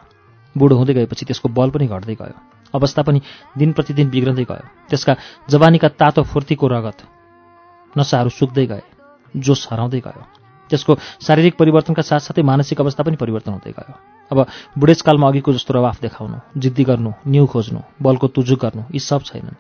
[0.56, 2.36] बुढो हुँदै गएपछि त्यसको बल पनि घट्दै गयो।
[2.74, 3.22] अवस्था पनि
[3.58, 5.16] दिन प्रतिदिन बिग्रँदै गयो। त्यसका
[5.50, 7.00] जवानीका तातो फुर्तीको रगत
[7.96, 8.84] नसाहरू सुक्दै गए
[9.36, 10.41] जोस हराउँदै गयो।
[10.72, 10.96] त्यसको
[11.28, 13.94] शारीरिक परिवर्तनका साथसाथै मानसिक अवस्था पनि परिवर्तन हुँदै गयो।
[14.32, 14.38] अब
[14.80, 19.60] बुढेसकालमा अघिको जस्तो रवाफ देखाउनु जिद्दी गर्नु न्यु खोज्नु बलको तुजुक गर्नु यी सब छैनन्।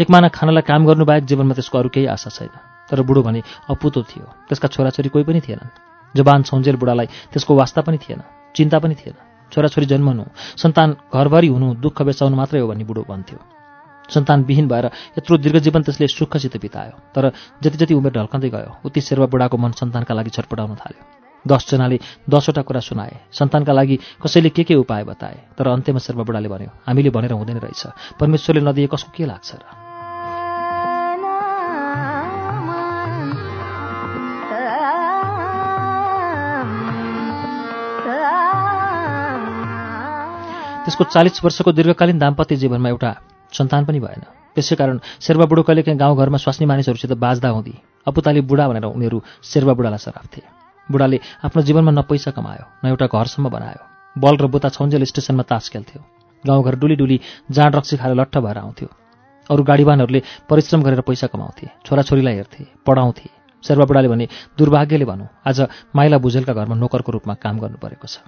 [0.00, 2.54] एकमाना खानालाई काम गर्नुबाहेक जीवनमा त्यसको अरू केही आशा छैन।
[2.88, 5.70] तर बुढो भने अपुतो थियो। त्यसका छोराछोरी कोही पनि थिएनन्।
[6.16, 8.20] जवान छौन्जेल बुढालाई त्यसको वास्ता पनि थिएन
[8.56, 9.16] चिन्ता पनि थिएन।
[9.52, 10.24] छोराछोरी जन्मनु
[10.56, 13.59] सन्तान घरभरि हुनु दुःख बेचाउनु मात्रै हो भन्ने बुढो भन्थ्यो।
[14.10, 14.86] सन्तानविहीन भएर
[15.18, 19.72] यत्रो दीर्घजीवन त्यसले सुखसित बितायो। तर जति जति उमेर ढल्कँदै गयो उति शेर्वा बुढाको मन
[19.80, 21.02] सन्तानका लागि छटपटाउन थाल्यो।
[21.44, 25.36] दसजनाले दसवटा कुरा सुनाए। सन्तानका लागि कसैले के के उपाय बताए?
[25.56, 29.62] तर अन्त्यमा शेर्वा बुढाले भन्यो हामीले भनेर हुँदैन रहेछ। परमेश्वरले नदिए कसको के लाग्छ र?
[40.84, 43.10] त्यसको चालिस वर्षको दीर्घकालीन दाम्पत्य जीवनमा एउटा
[43.52, 44.22] सन्तान पनि भएन।
[44.56, 47.74] त्यसै कारण शेर्वा बुढो कहिलेकाहीँ गाउँघरमा स्वास्नी मानिसहरूसित बाँच्दा हुँदी।
[48.06, 50.42] अपुताली बुढा भनेर उनीहरू शेर्वा बुढालाई सराप्थे
[50.88, 53.82] बुढाले आफ्नो जीवनमा न पैसा कमायो न एउटा घरसम्म बनायो।
[54.16, 56.02] बल र बुता छौन्जेल स्टेसनमा तास खेल्थ्यो।
[56.44, 58.88] गाउँघर डुली डुली जाँड रक्सी खाएर लट्ठ भएर आउँथ्यो।
[59.50, 63.28] अरू गाडीवानहरूले परिश्रम गरेर पैसा कमाउँथे छोराछोरीलाई हेर्थे पढाउँथे।
[63.64, 64.26] शेर्वा बुढाले भने
[64.58, 65.60] दुर्भाग्यले भनौँ आज
[65.94, 68.18] माइला भुजेलका घरमा नोकरको रूपमा काम गर्नु परेको छ।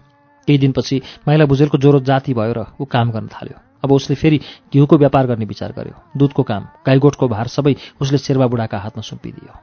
[0.48, 4.38] केही दिनपछि माइला भुजेलको ज्वरो जाति भयो र ऊ काम गर्न थाल्यो। अब उसले फेरि
[4.72, 9.54] घिउको व्यापार गर्ने विचार गर्यो। दुधको काम गाईगोठको भार सबै उसले शेर्वा बुढाका हातमा सुम्पिदियो।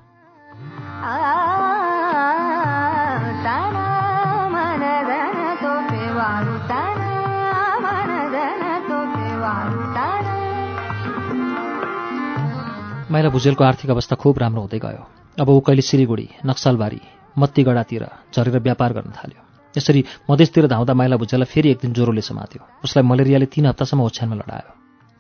[13.12, 15.04] माइला भुजेलको आर्थिक अवस्था खुब राम्रो हुँदै गयो।
[15.42, 17.02] अब ऊ कहिले सिलिगुडी नक्सलबारी
[17.38, 18.06] मत्तीगढातिर
[18.36, 23.04] झरेर व्यापार गर्न थाल्यो। यसरी मधेसतिर धाउँदा माइला भुजेललाई फेरि एक दिन ज्वरोले समात्यो। उसलाई
[23.04, 24.72] मलेरियाले तीन हप्तासम्म ओछ्यानमा लडायो।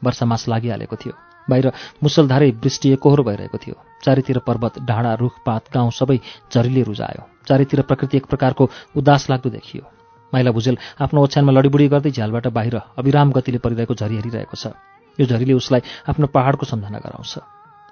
[0.01, 1.13] वर्षा मास लागिहालेको थियो।
[1.47, 1.71] बाहिर
[2.03, 6.17] मुसलधारै वृष्टि एकोहोरो भइरहेको थियो। चारैतिर पर्वत डाँडा रुखपात गाउँ सबै
[6.53, 9.83] झरीले रुजायो चारैतिर प्रकृति एक प्रकारको उदास लाग्दो देखियो।
[10.33, 14.77] माइला भुजेल आफ्नो ओछ्यानमा लडीबुडी गर्दै झ्यालबाट बाहिर अविराम गतिले परिरहेको झरी हेरिरहेको छ।
[15.19, 17.33] यो झरीले उसलाई आफ्नो पहाडको सम्झना गराउँछ।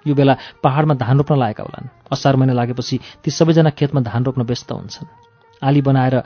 [0.05, 4.41] यो बेला पहाडमा धान रोप्न लागेका होलान्। असार महिना लागेपछि ती सबैजना खेतमा धान रोप्न
[4.45, 5.09] व्यस्त हुन्छन्।
[5.63, 6.23] आली बनाएर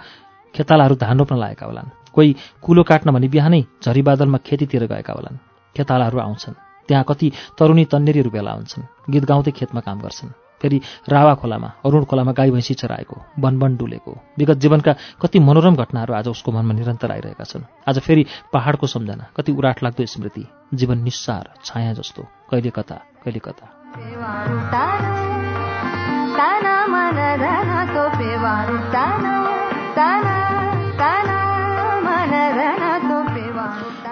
[0.56, 5.38] खेतालाहरू धान रोप्न लागेका होलान्। कोही कुलो काट्न भनी बिहानै झरी बादलमा खेतीतिर गएका होलान्।
[5.78, 6.54] खेतालाहरू आउँछन्।
[6.88, 10.30] त्यहाँ कति तरुणी तन्नेरीहरू भेला हुन्छन्। गीत गाउँदै खेतमा काम गर्छन्।
[10.62, 16.14] फेरि रावा खोलामा अरुण खोलामा गाई भैँसी चराएको वनवन डुलेको। विगत जीवनका कति मनोरम घटनाहरू
[16.14, 20.98] आज उसको मनमा निरन्तर आइरहेका छन्। आज फेरि पहाडको सम्झना कति उराट लाग्दो स्मृति। जीवन
[20.98, 25.31] निस्सार छाया जस्तो। कहिले कता कहिले कता।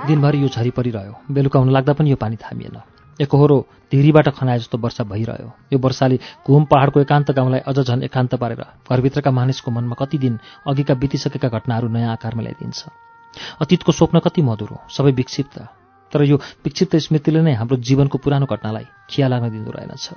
[0.07, 2.81] दिनभरि यो झरी परिरह्यो। बेलुका हुन लाग्दा पनि यो पानी थामिएन।
[3.21, 8.35] एकहोरो धिरीबाट खनाए जस्तो वर्षा भइरह्यो। यो वर्षाले घुम पहाडको एकान्त गाउँलाई अझ झन् एकान्त
[8.35, 12.85] पारेर घरभित्रका मानिसको मनमा कति दिन अघिका बितिसकेका घटनाहरू नयाँ आकारमा ल्याइदिन्छ।
[13.61, 15.59] अतीतको स्वप्न कति मधुरो सबै विक्षिप्त।
[16.11, 20.09] तर यो विक्षिप्त स्मृतिले नै हाम्रो जीवनको पुरानो घटनालाई खिया लाग्न दिँदो रहेनछ।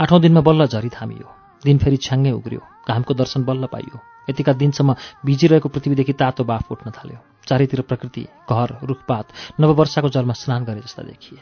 [0.00, 3.98] आठौँ दिनमा बल्ल झरी थामियो। दिन फेरि छ्याङ्गै उग्रियो। घामको दर्शन बल्ल पाइयो।
[4.30, 4.94] यतिका दिनसम्म
[5.26, 9.26] भिजिरहेको पृथ्वीदेखि तातो बाफ उठ्न थाल्यो। चारैतिर प्रकृति घर रुखपात
[9.60, 11.38] नववर्षाको जलमा स्नान गरे जस्ता देखिए।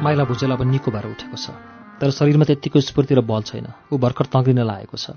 [0.00, 1.50] माइला भुजेल अब निको भएर उठेको छ।
[2.00, 5.10] तर शरीरमा त्यत्तिको स्फूर्ति र बल छैन। ऊ भर्खर तङ्ग्रिन लागेको छ।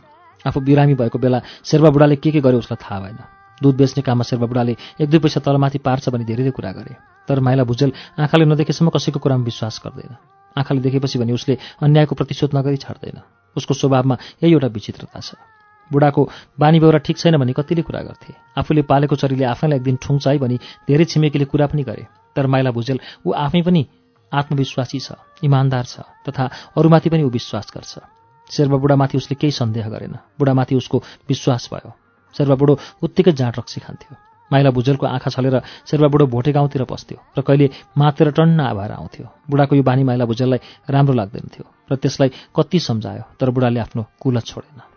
[0.48, 3.18] आफू बिरामी भएको बेला शेर्वा बुढाले के के गर्यो उसलाई थाहा भएन।
[3.62, 6.96] दुध बेच्ने काममा शेर्वा बुढाले एक दुई पैसा तलमाथि पार्छ भने धेरै कुरा गरे।
[7.28, 10.16] तर माइला भुजेल आँखाले नदेखेसम्म कसैको कुरामा विश्वास गर्दैन।
[10.56, 13.22] आँखाले देखेपछि भने उसले अन्यायको प्रतिशोध नगरी छाड्दैन।
[13.56, 15.36] उसको स्वभावमा यही एउटा विचित्रता छ।
[15.92, 16.22] बुढाको
[16.60, 20.28] बानी बेहोरा ठिक छैन भने कतिले कुरा गर्थे। आफूले पालेको चरीले आफैलाई एक दिन ठुङ्छ
[20.28, 23.86] है भनी धेरै छिमेकीले कुरा पनि गरे। तर माइला भुजेल ऊ आफै पनि
[24.32, 27.94] आत्मविश्वासी छ इमान्दार छ तथा अरूमाथि पनि ऊ विश्वास गर्छ।
[28.54, 30.98] शेर्वा बुढामाथि उसले केही सन्देह गरेन। बुढामाथि उसको
[31.30, 31.92] विश्वास भयो।
[32.36, 34.16] शेर्वा बुढो उत्तिकै जाँड रक्सी खान्थ्यो।
[34.52, 39.26] माइला भुजेलको आँखा छलेर शेर्वा बुढो भोटे गाउँतिर पस्थ्यो र कहिले मातेर टन्न आभार आउँथ्यो।
[39.50, 44.02] बुढाको यो बानी माइला भुजेललाई राम्रो लाग्दैन थियो र त्यसलाई कति सम्झायो तर बुढाले आफ्नो
[44.22, 44.93] कुलत छोडेन।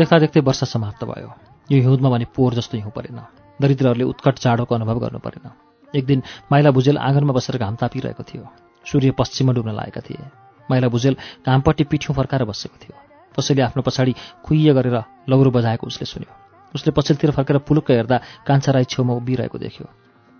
[0.00, 1.28] देख्दा देख्दै वर्ष समाप्त भयो।
[1.68, 3.20] यो हिउँदमा भने पोहोर जस्तो हिउँ परेन।
[3.60, 5.46] दरिद्रहरूले उत्कट चाडोको अनुभव गर्नु परेन।
[5.92, 8.44] एक दिन माइला भुजेल आँगनमा बसेर घाम तापिरहेको थियो।
[8.86, 10.24] सूर्य पश्चिममा डुब्न लागेका थिए।
[10.70, 12.96] माइला भुजेल घामपट्टि पिठ्यौँ फर्काएर बसेको थियो।
[13.34, 14.12] कसैले आफ्नो पछाडि
[14.44, 14.96] खुइय गरेर
[15.28, 16.32] लौरो बजाएको उसले सुन्यो।
[16.74, 19.86] उसले पछिल्लोतिर फर्केर पुलुक्क हेर्दा कान्छा राई छेउमा उभिरहेको देख्यो।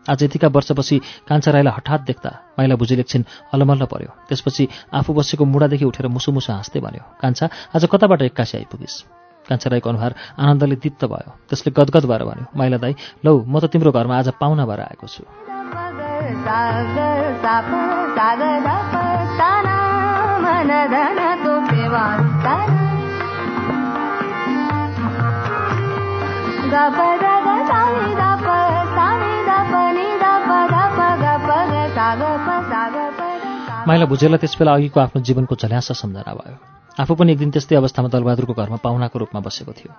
[0.06, 0.96] आज यतिका वर्षपछि
[1.28, 6.32] कान्छा राईलाई हठात देख्दा माइला भुजेल एकछिन अलमल्ल पर्यो। त्यसपछि आफू बसेको मुढादेखि उठेर मुसु
[6.32, 8.96] मुसु हाँस्दै भन्यो कान्छा आज कताबाट एक्कासी आइपुगिस्?
[9.48, 13.64] कान्छा राईको अनुहार आनन्दले दीप्त भयो। त्यसले गदगद भएर भन्यो माइला दाई लौ म त
[13.72, 15.24] तिम्रो घरमा आज पाहुना भएर आएको छु।
[33.88, 38.08] माइला भुजेललाई त्यसबेला अघिको आफ्नो जीवनको झल्यासा सम्झना भयो। आफू पनि एक दिन त्यस्तै अवस्थामा
[38.12, 39.92] दलबहादुरको घरमा पाहुनाको रूपमा बसेको थियो।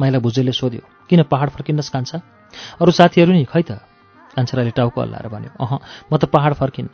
[0.00, 2.18] माइला भुजेलले सोध्यो किन पहाड फर्किनुहोस् कान्छा?
[2.80, 3.80] अरू साथीहरू नि खै त?
[4.36, 5.72] कान्छाराले टाउको हल्लाएर भन्यो अह
[6.10, 6.92] म त पहाड फर्किन्न।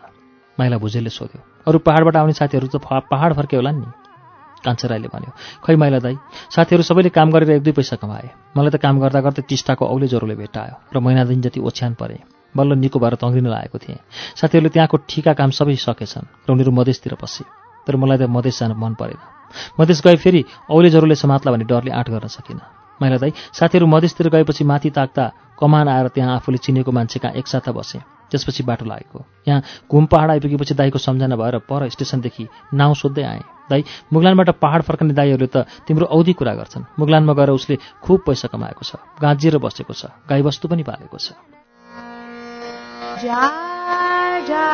[0.58, 3.86] माइला भुजेलले सोध्यो अरू पहाडबाट आउने साथीहरू त पहाड फर्के होला नि?
[4.64, 5.30] कान्छा राईले भन्यो
[5.62, 6.16] खै माइला दाई
[6.54, 10.06] साथीहरू सबैले काम गरेर एक दुई पैसा कमाए। मलाई त काम गर्दा गर्दै टिस्टाको औले
[10.10, 12.18] ज्वरोले भेटायो र महिना दिन जति ओछ्यान परे।
[12.54, 13.98] बल्ल निको भएर तङ्ग्रिन लागेको थिएँ।
[14.38, 17.46] साथीहरूले त्यहाँको ठिका काम सबै सकेछन् र उनीहरू मधेसतिर पसे।
[17.86, 19.37] तर मलाई त मधेस जान मन परेन।
[19.80, 22.60] मधेस गए फेरि औले ज्वरोले समात्ला भन्ने डरले आँट गर्न सकिनँ।
[23.00, 25.24] माइला दाई साथीहरू मधेसतिर गएपछि माथि ताक्दा
[25.60, 30.30] कमान आएर त्यहाँ आफूले चिनेको मान्छे कहाँ एकसाथ बसेँ। त्यसपछि बाटो लागेको। यहाँ घुम पहाड
[30.30, 35.64] आइपुगेपछि दाईको सम्झना भएर पर स्टेसनदेखि नाउँ सोध्दै आएँ। दाई मुगलानबाट पहाड फर्कने दाईहरूले त
[35.88, 40.68] तिम्रो औधी कुरा गर्छन्। मुगलानमा गएर उसले खुब पैसा कमाएको छ गाँजिएर बसेको छ गाईबस्तु
[40.68, 41.32] पनि पालेको छ।
[43.24, 43.42] जा,
[44.44, 44.64] जा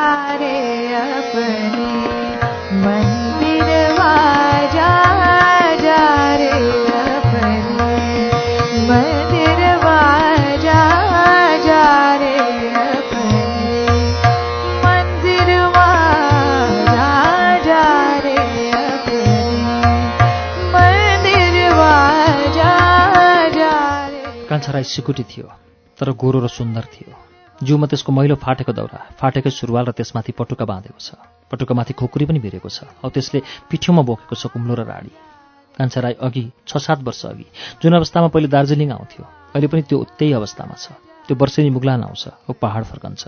[24.49, 25.47] कान्छा राई सिकुटी थियो
[25.99, 30.65] तर गोरो र सुन्दर थियो। जिउमा त्यसको मैलो फाटेको दौरा फाटेकै सुरुवाल र त्यसमाथि पटुका
[30.65, 31.15] बाँधेको छ।
[31.47, 33.39] पटुकामाथि खुकुरी पनि भिरेको छ। औ त्यसले
[33.71, 35.11] पिठ्यौमा बोकेको छ कुम्लो र राडी।
[35.77, 37.45] कान्छा राई अघि छ सात वर्ष अघि
[37.79, 39.23] जुन अवस्थामा पहिले दार्जिलिङ आउँथ्यो
[39.55, 40.85] अहिले पनि त्यो त्यही अवस्थामा छ।
[41.27, 43.23] त्यो वर्षेनी मुगलान आउँछ औ पहाड फर्कन्छ।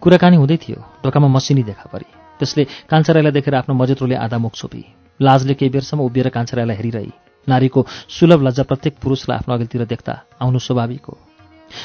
[0.00, 2.08] कुराकानी हुँदै थियो ढोकामा मसिनी देखा परी।
[2.40, 4.82] त्यसले कान्छा राईलाई देखेर आफ्नो मजेत्रोले आधा मुख छोपी।
[5.20, 7.12] लाजले केही बेरसम्म उभिएर कान्छा राईलाई हेरिरही।
[7.48, 11.14] नारीको सुलभ लज्जा प्रत्येक पुरुषलाई आफ्नो अघिल्तिर देख्दा आउनु स्वाभाविक हो।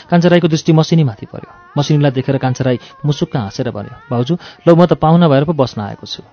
[0.09, 4.85] कान्छा राईको दृष्टि मसिनीमाथि पर्यो। मसिनीलाई देखेर कान्छा राई मुसुक्क हाँसेर भन्यो भाउजू लौ म
[4.85, 6.23] त पाहुना भएर पो बस्न आएको छु।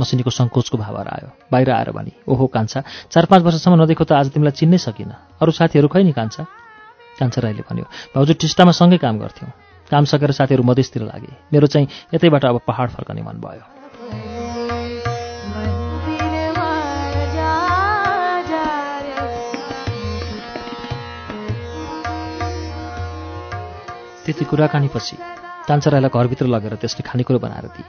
[0.00, 2.80] मसिनीको सङ्कोचको भावहरू आयो। बाहिर आएर भने ओहो कान्छा
[3.12, 6.42] चार पाँच वर्षसम्म नदेखो त आज तिमीलाई चिन्नै सकिनँ। अरू साथीहरू खै नि कान्छा?
[7.20, 7.84] कान्छा राईले भन्यो
[8.14, 9.52] भाउजू टिस्टामा सँगै काम गर्थ्यौँ।
[9.90, 13.81] काम सकेर साथीहरू मधेसतिर लागे। मेरो चाहिँ यतैबाट अब पहाड फर्कने मन भयो।
[24.32, 25.16] त्यति कुराकानीपछि
[25.68, 27.84] कान्छराईलाई घरभित्र लगेर त्यसले खानेकुरो बनाएर दिए।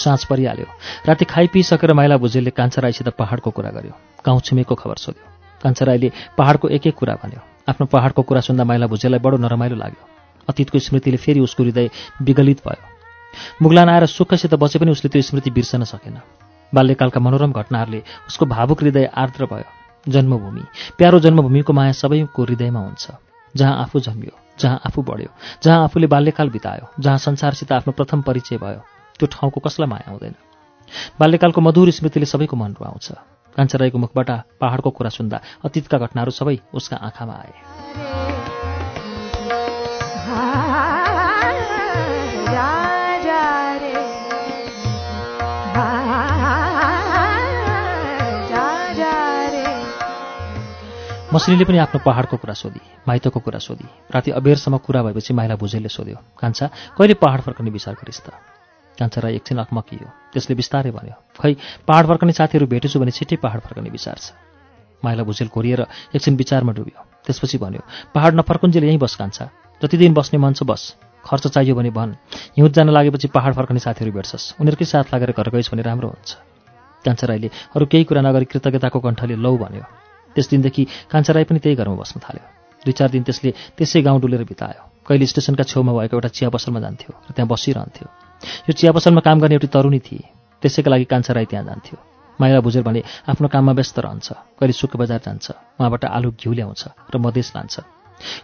[0.00, 0.66] साँझ परिहाल्यो।
[1.06, 3.92] राति खाइपिसकेर माइला भुजेलले कान्छा राईसित पहाडको कुरा गर्यो।
[4.24, 8.64] गाउँ छिमेकको खबर सोध्यो। कान्छा राईले पहाडको एक एक कुरा भन्यो। आफ्नो पहाडको कुरा सुन्दा
[8.64, 10.02] माइला भुजेललाई बडो नरमाइलो लाग्यो।
[10.48, 11.90] अतीतको स्मृतिले फेरि उसको हृदय
[12.22, 12.84] विगलित भयो।
[13.62, 16.16] मुगलान आएर सुखसित बचे पनि उसले त्यो स्मृति बिर्सन सकेन।
[16.72, 19.68] बाल्यकालका मनोरम घटनाहरूले उसको भावुक हृदय आर्द्र भयो।
[20.08, 20.64] जन्मभूमि।
[20.98, 23.10] प्यारो जन्मभूमिको माया सबैको हृदयमा हुन्छ
[23.54, 25.30] जहाँ आफू जन्मियो। जहाँ आफू बढ्यो
[25.62, 28.80] जहाँ आफूले बाल्यकाल बितायो जहाँ संसारसित आफ्नो प्रथम परिचय भयो
[29.18, 30.34] त्यो ठाउँको कसलाई माया आउँदैन
[31.20, 33.10] बाल्यकालको मधुर स्मृतिले सबैको मन रुवाउँछ।
[33.56, 38.33] कान्छा राईको मुखबाट पहाडको कुरा सुन्दा अतीतका घटनाहरू सबै उसका आँखामा आए।
[51.34, 55.90] मसिनीले पनि आफ्नो पहाडको कुरा सोधी माइतको कुरा सोधी। राति अबेरसम्म कुरा भएपछि माइला भुजेलले
[55.90, 58.30] सोध्यो कान्छा कहिले पहाड फर्कने विचार गरिस् त?
[58.98, 63.60] कान्छा राई एकछिन अकमकियो त्यसले बिस्तारै भन्यो खै पहाड फर्कने साथीहरू भेटेछु भने छिट्टै पहाड
[63.66, 64.38] फर्कने विचार छ।
[65.02, 65.80] माइला भुजेल कोरिएर
[66.14, 67.82] एकछिन विचारमा डुब्यो। त्यसपछि भन्यो
[68.14, 69.50] पहाड नफर्कुन्जेल यहीँ बस कान्छा।
[69.82, 70.82] जति दिन बस्ने मन छ बस।
[71.26, 72.14] खर्च चाहियो भने भन्।
[72.54, 76.30] हिउँद जान लागेपछि पहाड फर्कने साथीहरू भेट्छस्। उनीहरूकै साथ लागेर घर गइस् भने राम्रो हुन्छ।
[77.04, 80.03] कान्छा राईले अरू केही कुरा नगरी कृतज्ञताको कण्ठले लौ भन्यो
[80.34, 82.44] त्यस दिनदेखि कान्छा राई पनि त्यही घरमा बस्न थाल्यो।
[82.84, 86.80] दुई चार दिन त्यसले त्यसै गाउँ डुलेर बितायो। कहिले स्टेसनका छेउमा भएको एउटा चिया पसलमा
[86.80, 88.06] जान्थ्यो र त्यहाँ बसिरहन्थ्यो।
[88.68, 90.24] यो चिया पसलमा काम गर्ने एउटी तरुणी थिए।
[90.62, 91.96] त्यसैका लागि कान्छा राई त्यहाँ जान्थ्यो।
[92.40, 95.46] माइला भुजेल भने आफ्नो काममा व्यस्त रहन्छ। कहिले सुक्ख बजार जान्छ।
[95.80, 96.82] उहाँबाट आलु घिउ ल्याउँछ
[97.14, 97.74] र मधेस लान्छ।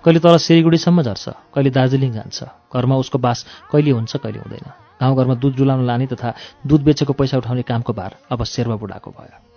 [0.04, 2.38] कहिले तल सिलिगुडीसम्म झर्छ। कहिले दार्जिलिङ जान्छ।
[2.70, 3.38] घरमा उसको बास
[3.72, 4.66] कहिले हुन्छ कहिले हुँदैन।
[5.00, 6.34] गाउँघरमा दुध जुलाउन लाने तथा
[6.66, 9.49] दुध बेचेको पैसा उठाउने कामको भार अब शेर्वा बुढाको भयो।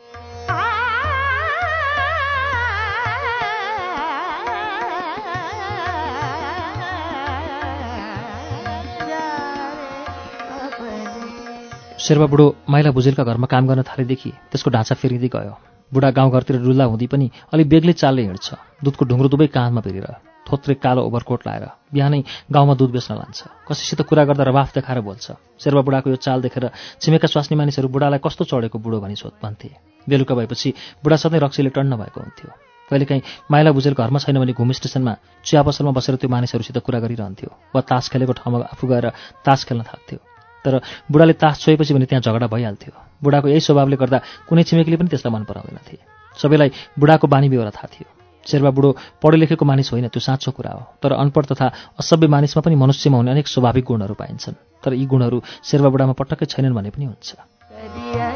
[12.04, 15.56] शेर्वा बुढो माइला भुजेलका घरमा काम गर्न थालेदेखि त्यसको ढाँचा फेरिँदै गयो।
[15.92, 18.48] बुढा गाउँघरतिर डुल्दा हुँदी पनि अलि बेग्लै चालले हिँड्छ।
[18.84, 20.08] दुधको ढुङ्ग्रो दुवै काँधमा फेरेर
[20.44, 22.20] थोत्रे कालो ओभरकोट लाएर बिहानै
[22.52, 25.32] गाउँमा दुध बेच्न लान्छ। कसैसित कुरा गर्दा रवाफ देखाएर बोल्छ
[25.64, 26.66] शेर्वा बुढाको यो चाल देखेर
[27.00, 29.72] छिमेका स्वास्नी मानिसहरू बुढालाई कस्तो चढेको बुढो भनी सोध भन्थे।
[30.04, 32.52] बेलुका भएपछि बुढा सधैँ रक्सीले टन्न भएको हुन्थ्यो।
[32.92, 37.50] कहिलेकाहीँ माइला बुझेल घरमा छैन भने घुम स्टेसनमा चिया पसलमा बसेर त्यो मानिसहरूसित कुरा गरिरहन्थ्यो
[37.72, 39.08] वा तास खेलेको ठाउँमा आफू गएर
[39.48, 40.33] तास खेल्न थाल्थ्यो।
[40.66, 44.18] तर बुढाले तास छोएपछि भने त्यहाँ झगडा भइहाल्थ्यो। बुढाको यही स्वभावले गर्दा
[44.50, 45.98] कुनै छिमेकीले पनि त्यसलाई मन पराउँदैनथे
[46.38, 48.08] सबैलाई बुढाको बानी बेहोरा थाहा थियो।
[48.44, 48.90] शेर्वा बुढो
[49.24, 51.68] पढे लेखेको मानिस होइन त्यो साँचो कुरा हो। तर अनपढ तथा
[52.00, 56.46] असभ्य मानिसमा पनि मनुष्यमा हुने अनेक स्वाभाविक गुणहरू पाइन्छन्। तर यी गुणहरू शेर्वा बुढामा पटक्कै
[56.52, 58.33] छैनन् भने पनि हुन्छ।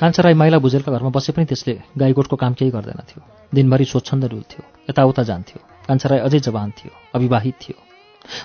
[0.00, 3.20] कान्छा राई माइला भुजेलका घरमा बसे पनि त्यसले गाईगोठको काम केही गर्दैनथ्यो
[3.54, 5.58] दिनभरि स्वच्छन्द डुल्थ्यो यताउता जान्थ्यो।
[5.88, 7.76] कान्छा राई अझै जवान थियो अविवाहित थियो।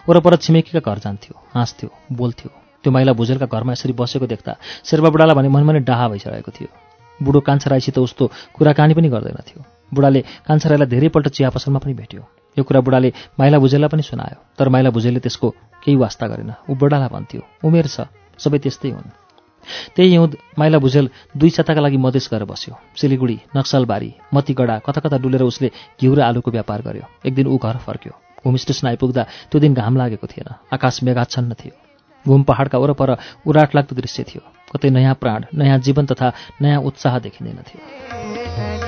[0.09, 2.49] वरपर छिमेकीका घर जान्थ्यो हाँस्थ्यो बोल्थ्यो।
[2.83, 6.69] त्यो माइला भुजेलका घरमा यसरी बसेको देख्दा शेर्पा बुढालाई भने मनमा नै डाहा भइसकेको थियो।
[7.19, 9.59] बुढो कान्छा राईसित उस्तो कुराकानी पनि गर्दैनथ्यो
[9.93, 12.21] बुढाले कान्छा राईलाई धेरैपल्ट चिया पसलमा पनि भेट्यो।
[12.57, 15.49] यो कुरा बुढाले माइला भुजेललाई पनि सुनायो। तर माइला भुजेलले त्यसको
[15.85, 18.09] केही वास्ता गरेन। ऊ बुढालाई भन्थ्यो उमेर छ
[18.41, 19.22] सबै त्यस्तै हुन्।
[19.95, 25.17] त्यही हिउँद माइला भुजेल दुई छताका लागि मधेस गएर बस्यो। सिलिगुडी नक्सलबारी मतीगढा कता कता
[25.17, 25.71] डुलेर उसले
[26.01, 29.73] घिउ र आलुको व्यापार गर्यो। एक दिन ऊ घर फर्क्यो। घुम स्टेसन आइपुग्दा त्यो दिन
[29.73, 31.75] घाम लागेको थिएन। आकाश मेघाच्छन्न थियो।
[32.25, 33.09] घुम पहाडका वरपर
[33.47, 38.82] उराट लाग्दो दृश्य थियो। कतै नयाँ प्राण नयाँ जीवन तथा नयाँ उत्साह देखिँदैन थियो।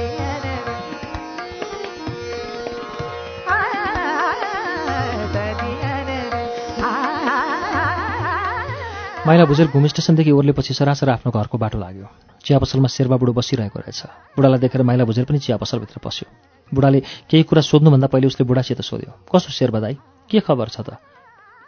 [9.25, 12.07] माइला भुजेल घुम स्टेसनदेखि ओर्लेपछि सरासर आफ्नो घरको बाटो लाग्यो।
[12.45, 16.29] चिया पसलमा शेर्बा बुढो बसिरहेको रहेछ। बुढालाई देखेर माइला भुजेल पनि चिया पसलभित्र पस्यो।
[16.69, 19.97] बुढाले केही कुरा सोध्नुभन्दा पहिले उसले बुढासित सोध्यो कसो शेर्बा दाई
[20.29, 21.01] के खबर छ त?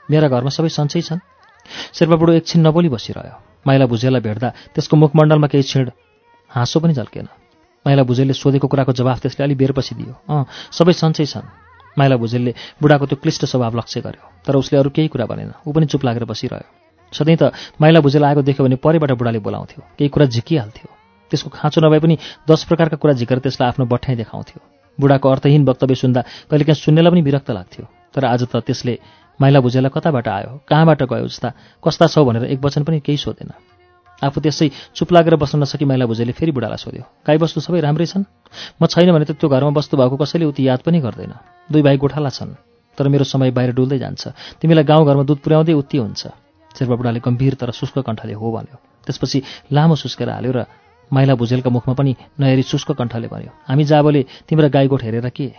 [0.06, 1.18] मेरा घरमा सबै सन्चै छन्?
[1.98, 5.90] शेर्बा बुढो एकछिन नबोली बसिरह्यो। माइला भुजेललाई भेट्दा त्यसको मुखमण्डलमा केही छिड
[6.54, 7.28] हाँसो पनि झल्केन।
[7.86, 10.46] माइला भुजेलले सोधेको कुराको जवाफ त्यसले अलि बेरपछि दियो। अँ
[10.78, 11.50] सबै सन्चै छन्।
[11.98, 15.74] माइला भुजेलले बुढाको त्यो क्लिष्ट स्वभाव लक्ष्य गर्यो तर उसले अरू केही कुरा भनेन। ऊ
[15.74, 20.10] पनि चुप लागेर बसिरह्यो। सधैँ त माइला भुजेल आएको देख्यो भने परेबाट बुढाले बोलाउँथ्यो। केही
[20.10, 20.90] कुरा झिकिहाल्थ्यो।
[21.32, 22.18] त्यसको खाँचो नभए पनि
[22.50, 24.60] दस प्रकारका कुरा झिकेर त्यसलाई आफ्नो बठाइ देखाउँथ्यो।
[25.00, 28.98] बुढाको अर्थहीन वक्तव्य सुन्दा कहिलेकाहीँ सुन्नेलाई पनि विरक्त लाग्थ्यो। तर आज त त्यसले
[29.40, 30.52] माइला भुजेललाई कताबाट आयो?
[30.66, 31.50] कहाँबाट गयो जस्ता
[31.84, 33.52] कस्ता छौ भनेर एक वचन पनि केही सोधेन।
[34.18, 34.68] आफू त्यसै
[34.98, 38.26] चुप लागेर बस्न नसकी माइला भुजेले फेरि बुढालाई सोध्यो गाईबस्तु सबै राम्रै छन्?
[38.82, 41.34] म छैन भने त त्यो घरमा बस्तु भएको कसैले उति याद पनि गर्दैन।
[41.70, 42.58] दुई भाइ गोठाला छन्
[42.98, 46.47] तर मेरो समय बाहिर डुल्दै जान्छ। तिमीलाई गाउँघरमा दुध पुर्याउँदै उति हुन्छ।
[46.78, 49.42] शेर्पा बुढाले गम्भीर तर शुष्क कण्ठले हो भन्यो। त्यसपछि
[49.74, 50.66] लामो सुस्केर हाल्यो र
[51.12, 55.50] माइला भुजेलका मुखमा पनि नहेरी शुष्क कण्ठले भन्यो हामी जाबोले तिम्रो गाईगोठ हेरेर के?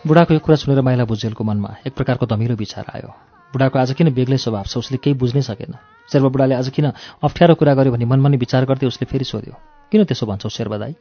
[0.00, 4.14] बुढाको यो कुरा सुनेर माइला भुजेलको मनमा एक प्रकारको धमिलो विचार आयो। बुढाको आज किन
[4.14, 5.74] बेग्लै स्वभाव छ उसले केही बुझ्नै सकेन।
[6.10, 6.86] शेर्बा बुढाले आज किन
[7.22, 9.54] अप्ठ्यारो कुरा गर्यो भने मनमा नै विचार गर्दै उसले फेरि सोध्यो
[9.90, 10.94] किन त्यसो भन्छौ शेर्बा दाई?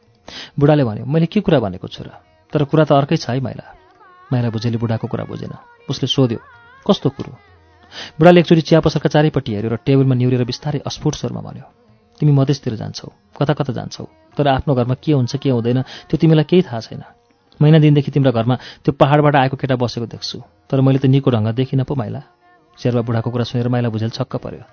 [0.57, 2.09] बुढाले भन्यो मैले के कुरा भनेको छु र?
[2.53, 3.65] तर कुरा त अर्कै छ है माइला।
[4.33, 5.53] माइला भुजेले बुढाको कुरा बुझेन।
[5.89, 6.39] उसले सोध्यो
[6.85, 7.31] कस्तो कुरो?
[8.17, 11.65] बुढाले एकचोटि चिया पसलका चारैपट्टि हेऱ्यो र टेबलमा निहुरेर बिस्तारै अस्फुट स्वरमा भन्यो
[12.21, 14.05] तिमी मधेसतिर जान्छौ कता कता जान्छौ?
[14.37, 17.03] तर आफ्नो घरमा के हुन्छ के हुँदैन त्यो तिमीलाई केही थाहा छैन।
[17.59, 18.55] महिना दिनदेखि तिम्रो घरमा
[18.85, 20.37] त्यो पहाडबाट आएको केटा बसेको देख्छु
[20.69, 22.21] तर मैले त निको ढङ्ग देखिनँ पो माइला।
[22.79, 24.63] शेर्वा बुढाको कुरा सुनेर माइला भुजेल छक्क पर्यो।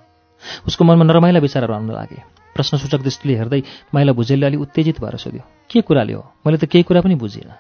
[0.67, 2.23] उसको मनमा नरमाइला विचारहरू आउन लागे।
[2.55, 3.61] प्रश्नसूचक दृष्टिले हेर्दै
[3.95, 7.55] माइला भुजेलले अलिक उत्तेजित भएर सोध्यो के कुराले हो मैले त केही कुरा पनि बुझिनँ।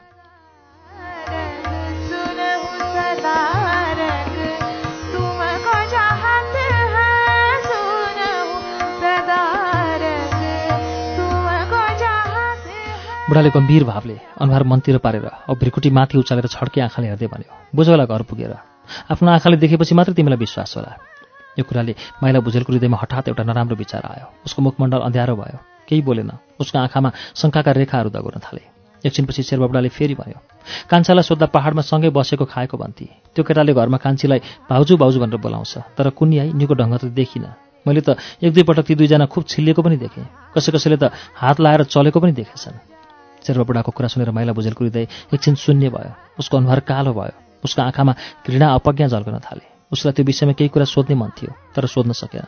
[13.26, 17.88] बुढाले गम्भीर भावले अनुहार मन्तिर पारेर अब भ्रिकुटी माथि उचालेर छड्के आँखाले हेर्दै भन्यो बुझ
[17.88, 18.54] होला घर पुगेर।
[19.10, 20.92] आफ्नो आँखाले देखेपछि मात्रै तिमीलाई विश्वास होला।
[21.58, 25.58] यो कुराले माइला भुजेलको हृदयमा हठात एउटा नराम्रो विचार आयो। उसको मुखमण्डल अँध्यारो भयो।
[25.88, 26.30] केही बोलेन।
[26.60, 27.10] उसको आँखामा
[27.40, 28.62] शङ्काका रेखाहरू दगाउन थाले।
[29.04, 30.38] एकछिनपछि शेरबाबुडाले फेरि भन्यो
[30.90, 35.94] कान्छालाई सोद्धा पहाडमा सँगै बसेको खाएको भन्थे त्यो केटाले घरमा कान्छीलाई भाउजू भाउजू भनेर बोलाउँछ।
[35.96, 37.54] तर कुनी आई निको ढङ्ग त देखिनँ।
[37.86, 40.26] मैले त एक दुईपटक ती दुईजना खुब छिल्लिएको पनि देखेँ।
[40.58, 42.82] कसै कसैले त हात लाएर चलेको पनि देखेछन्।
[43.46, 46.12] शेरबाबुडाको कुरा सुनेर माइला भुजेलको हृदय एकछिन शून्य भयो।
[46.42, 48.12] उसको अनुहार कालो भयो। उसको आँखामा
[48.46, 52.46] घृणा अपज्ञा झल्कन थाले। उसलाई त्यो विषयमा केही कुरा सोध्ने मन थियो तर सोध्न सकेन।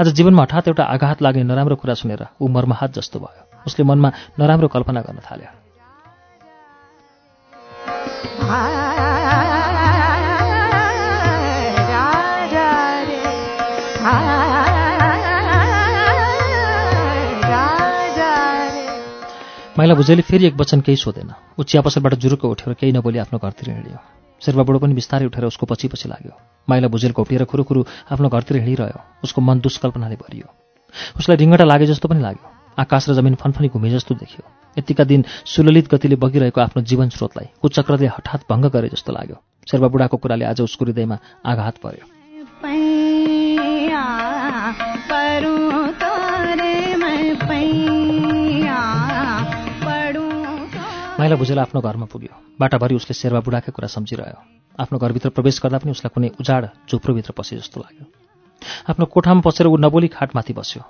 [0.00, 4.10] आज जीवनमा हठात एउटा आघात लाग्ने नराम्रो कुरा सुनेर ऊ मर्महात जस्तो भयो। उसले मनमा
[4.38, 5.50] नराम्रो कल्पना गर्न थाल्यो।
[19.78, 23.38] माइला भुजेले फेरि एक वचन केही सोधेन। ऊ चिया पसलबाट जुरुक्क उठेर केही नबोली आफ्नो
[23.38, 26.32] घरतिर हिँड्यो। शेर्पा पनि बिस्तारै उठेर उसको पछि पछि लाग्यो।
[26.68, 30.46] माइला भुजेल घोपिएर खुरुखुरु आफ्नो घरतिर हिँडिरह्यो। उसको मन दुष्कल्पनाले भरियो।
[31.18, 32.46] उसलाई रिङ्गटा लागे जस्तो पनि लाग्यो।
[32.78, 34.44] आकाश र जमिन फनफनी घुमे जस्तो देखियो।
[34.78, 39.36] यतिका दिन सुललित गतिले बगिरहेको आफ्नो जीवन स्रोतलाई कुचक्रले हठात भङ्ग गरे जस्तो लाग्यो।
[39.70, 42.99] शेर्पा बुढाको कुराले आज उसको हृदयमा आघात पर्यो।
[51.20, 54.40] माइला भुजेल आफ्नो घरमा पुग्यो। बाटाभरि उसले शेर्वा बुढाकै कुरा सम्झिरह्यो।
[54.80, 58.04] आफ्नो घरभित्र प्रवेश गर्दा पनि उसलाई कुनै उजाड झुप्रोभित्र पसे जस्तो लाग्यो।
[58.88, 60.82] आफ्नो कोठामा पसेर ऊ नबोली खाटमाथि बस्यो।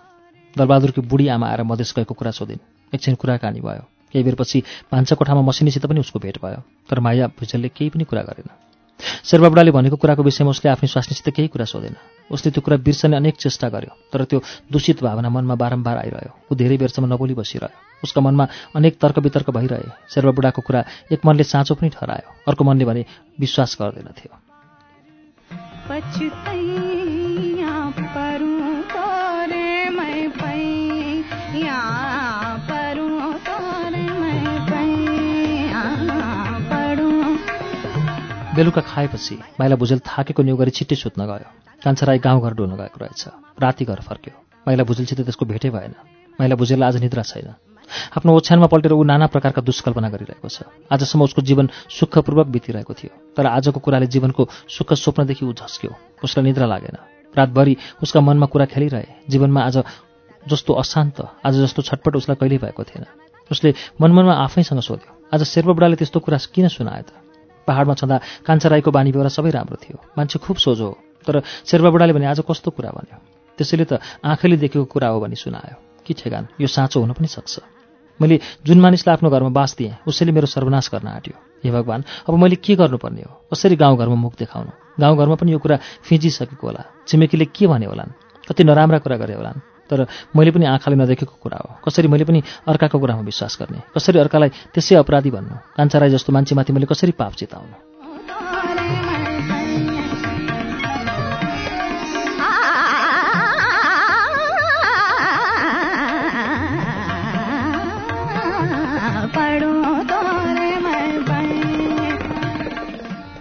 [0.55, 2.62] दलबहादुरकी बुढी आमा आएर मधेस गएको कुरा सोधिन्।
[2.95, 3.83] एकछिन कुराकानी भयो।
[4.14, 4.62] केही बेरपछि
[4.93, 8.70] भान्सा कोठामा मसिनीसित पनि उसको भेट भयो। तर माया भुजेलले केही पनि कुरा गरेन।
[9.01, 11.94] शेर्बाबुडाले भनेको कुराको विषयमा उसले आफ्नो स्वास्नीसित केही कुरा सोधेन।
[12.30, 14.38] उसले त्यो कुरा बिर्सने अनेक चेष्टा गर्यो तर त्यो
[14.72, 18.44] दूषित भावना मनमा बारम्बार आइरह्यो। ऊ धेरै बेरसम्म नबोली बसिरह्यो। उसका मनमा
[18.76, 20.80] अनेक तर्क वितर्क भइरहे। शेर्बाबुडाको कुरा
[21.12, 23.03] एक मनले साँचो पनि ठहरायो। अर्को मनले भने
[23.40, 24.32] विश्वास गर्दैनथ्यो।
[38.61, 41.49] बेलुका खाएपछि माइला भुजेल थाकेको न्यु गरी छिट्टै सुत्न गयो।
[41.81, 43.23] कान्छा राई गाउँघर डुल्न गएको रहेछ।
[43.57, 44.37] राति घर फर्क्यो।
[44.69, 45.95] माइला भुजेलसित त्यसको भेटै भएन।
[46.37, 47.57] माइला भुजेललाई आज निद्रा छैन।
[48.21, 53.13] आफ्नो ओछ्यानमा पल्टेर ऊ नाना प्रकारका दुष्कल्पना गरिरहेको छ। आजसम्म उसको जीवन सुखपूर्वक बितिरहेको थियो।
[53.33, 56.97] तर आजको कुराले जीवनको सुख स्वप्नदेखि ऊ झस्क्यो। उसलाई निद्रा लागेन।
[57.33, 59.77] रातभरि उसका मनमा कुरा खेलिरहे। जीवनमा आज
[60.53, 61.17] जस्तो अशान्त
[61.49, 63.09] आज जस्तो छटपट उसलाई कहिल्यै भएको थिएन।
[63.49, 67.11] उसले मनमनमा आफैसँग सोध्यो। आज शेर्पा बुढाले त्यस्तो कुरा किन सुनायो त?
[67.67, 71.91] पहाडमा छँदा कान्छा राईको बानी बेहोरा सबै राम्रो थियो। मान्छे खुब सोझो हो। तर शेर्पा
[71.91, 73.19] बुढाले भने आज कस्तो कुरा भन्यो?
[73.59, 76.49] त्यसैले त आँखाले देखेको कुरा हो भनी सुनायो। कि ठेगान?
[76.61, 77.61] यो साँचो हुन पनि सक्छ।
[78.23, 82.35] मैले जुन मानिसलाई आफ्नो घरमा बास दिएँ उसैले मेरो सर्वनाश गर्न आँट्यो। हे भगवान् अब
[82.35, 83.45] मैले के गर्नुपर्ने हो?
[83.53, 84.71] कसरी गाउँघरमा मुख देखाउनु?
[85.01, 88.11] गाउँघरमा पनि यो कुरा फिजिसकेको होला। छिमेकीले के भने होलान्?
[88.49, 89.61] कति नराम्रा कुरा गरे होलान्?
[89.91, 93.82] तर मैले पनि आँखाले नदेखेको कुरा हो। कसरी मैले पनि अर्काको कुरामा विश्वास गर्ने?
[93.95, 97.89] कसरी अर्कालाई त्यसै अपराधी भन्नु कान्छा राई जस्तो मान्छेमाथि मैले कसरी पाप चिताउनु?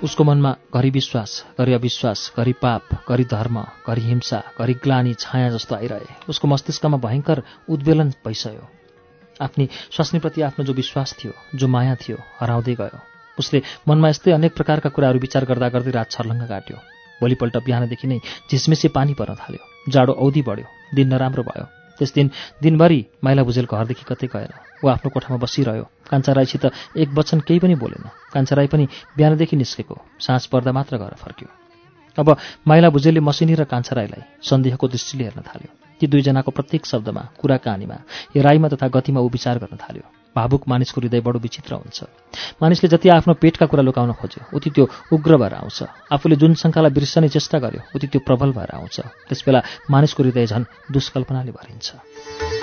[0.10, 3.57] उसको मनमा घरि विश्वास घरि अविश्वास घरि पाप घरि धर्म
[3.88, 8.66] घरि हिंसा घरि ग्लानी छाया जस्तो आइरहे। उसको मस्तिष्कमा भयङ्कर उद्वेलन भइसक्यो।
[9.41, 12.99] आफ्नी स्वास्नीप्रति आफ्नो जो विश्वास थियो जो माया थियो हराउँदै गयो।
[13.39, 16.78] उसले मनमा यस्तै अनेक प्रकारका कुराहरू विचार गर्दा गर्दै रात छर्लङ्ग काट्यो।
[17.22, 22.32] भोलिपल्ट बिहानदेखि नै झिसमिसे पानी पर्न थाल्यो। जाडो औधी बढ्यो। दिन नराम्रो भयो। त्यस दिन
[22.64, 26.66] दिनभरि माइला भुजेल घरदेखि कतै गएन। ऊ आफ्नो कोठामा बसिरह्यो। कान्छा राईसित
[26.97, 28.88] एक वचन केही पनि बोलेन। कान्छा राई पनि
[29.18, 31.50] बिहानदेखि निस्केको। साँझ पर्दा मात्र घर फर्क्यो।
[32.18, 32.38] अब
[32.68, 37.58] माइला भुजेलले मसिनी र कान्छा राईलाई सन्देहको दृष्टिले हेर्न थाल्यो। ती दुईजनाको प्रत्येक शब्दमा कुरा
[37.58, 37.97] कहानीमा
[38.36, 42.04] राईमा तथा गतिमा ऊ विचार गर्न थाल्यो। भावुक मानिसको हृदय बडो विचित्र हुन्छ।
[42.62, 46.92] मानिसले जति आफ्नो पेटका कुरा लुकाउन खोज्यो उति त्यो उग्र भएर आउँछ। आफूले जुन शङ्कालाई
[46.92, 49.00] बिर्सने चेष्टा गर्यो उति त्यो प्रबल भएर आउँछ।
[49.30, 52.59] त्यसबेला मानिसको हृदय झन् दुष्कल्पनाले भरिन्छ।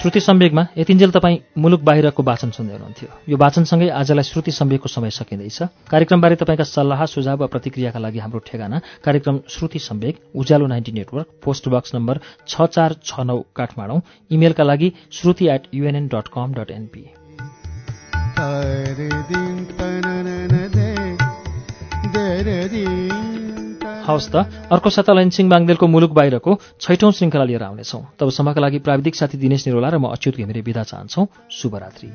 [0.00, 5.10] श्रुति सम्वेकमा यतिन्जेल तपाईँ मुलुक बाहिरको वाचन सुन्दै हुनुहुन्थ्यो। यो वाचनसँगै आजलाई श्रुति सम्वेकको समय
[5.12, 5.58] सकिँदैछ।
[5.92, 11.26] कार्यक्रमबारे तपाईँका सल्लाह सुझाव वा प्रतिक्रियाका लागि हाम्रो ठेगाना कार्यक्रम Shruti Sambeg Ujyaalo ninety network
[11.44, 16.48] post box number छ चार छ नौ काठमाडौँ। इमेलका लागि Shruti at UNN dot com
[16.56, 17.04] dot NP
[24.06, 24.36] हवस् त
[24.72, 29.66] अर्को साता लैनसिंह बाङ्देलको मुलुक बाहिरको छैठौं श्रृङ्खला लिएर आउनेछौँ तबसम्मका लागि प्राविधिक साथी दिनेश
[29.66, 32.08] निरोला र म अच्युत घिमिरे विदा चाहन्छौ शुभरात्री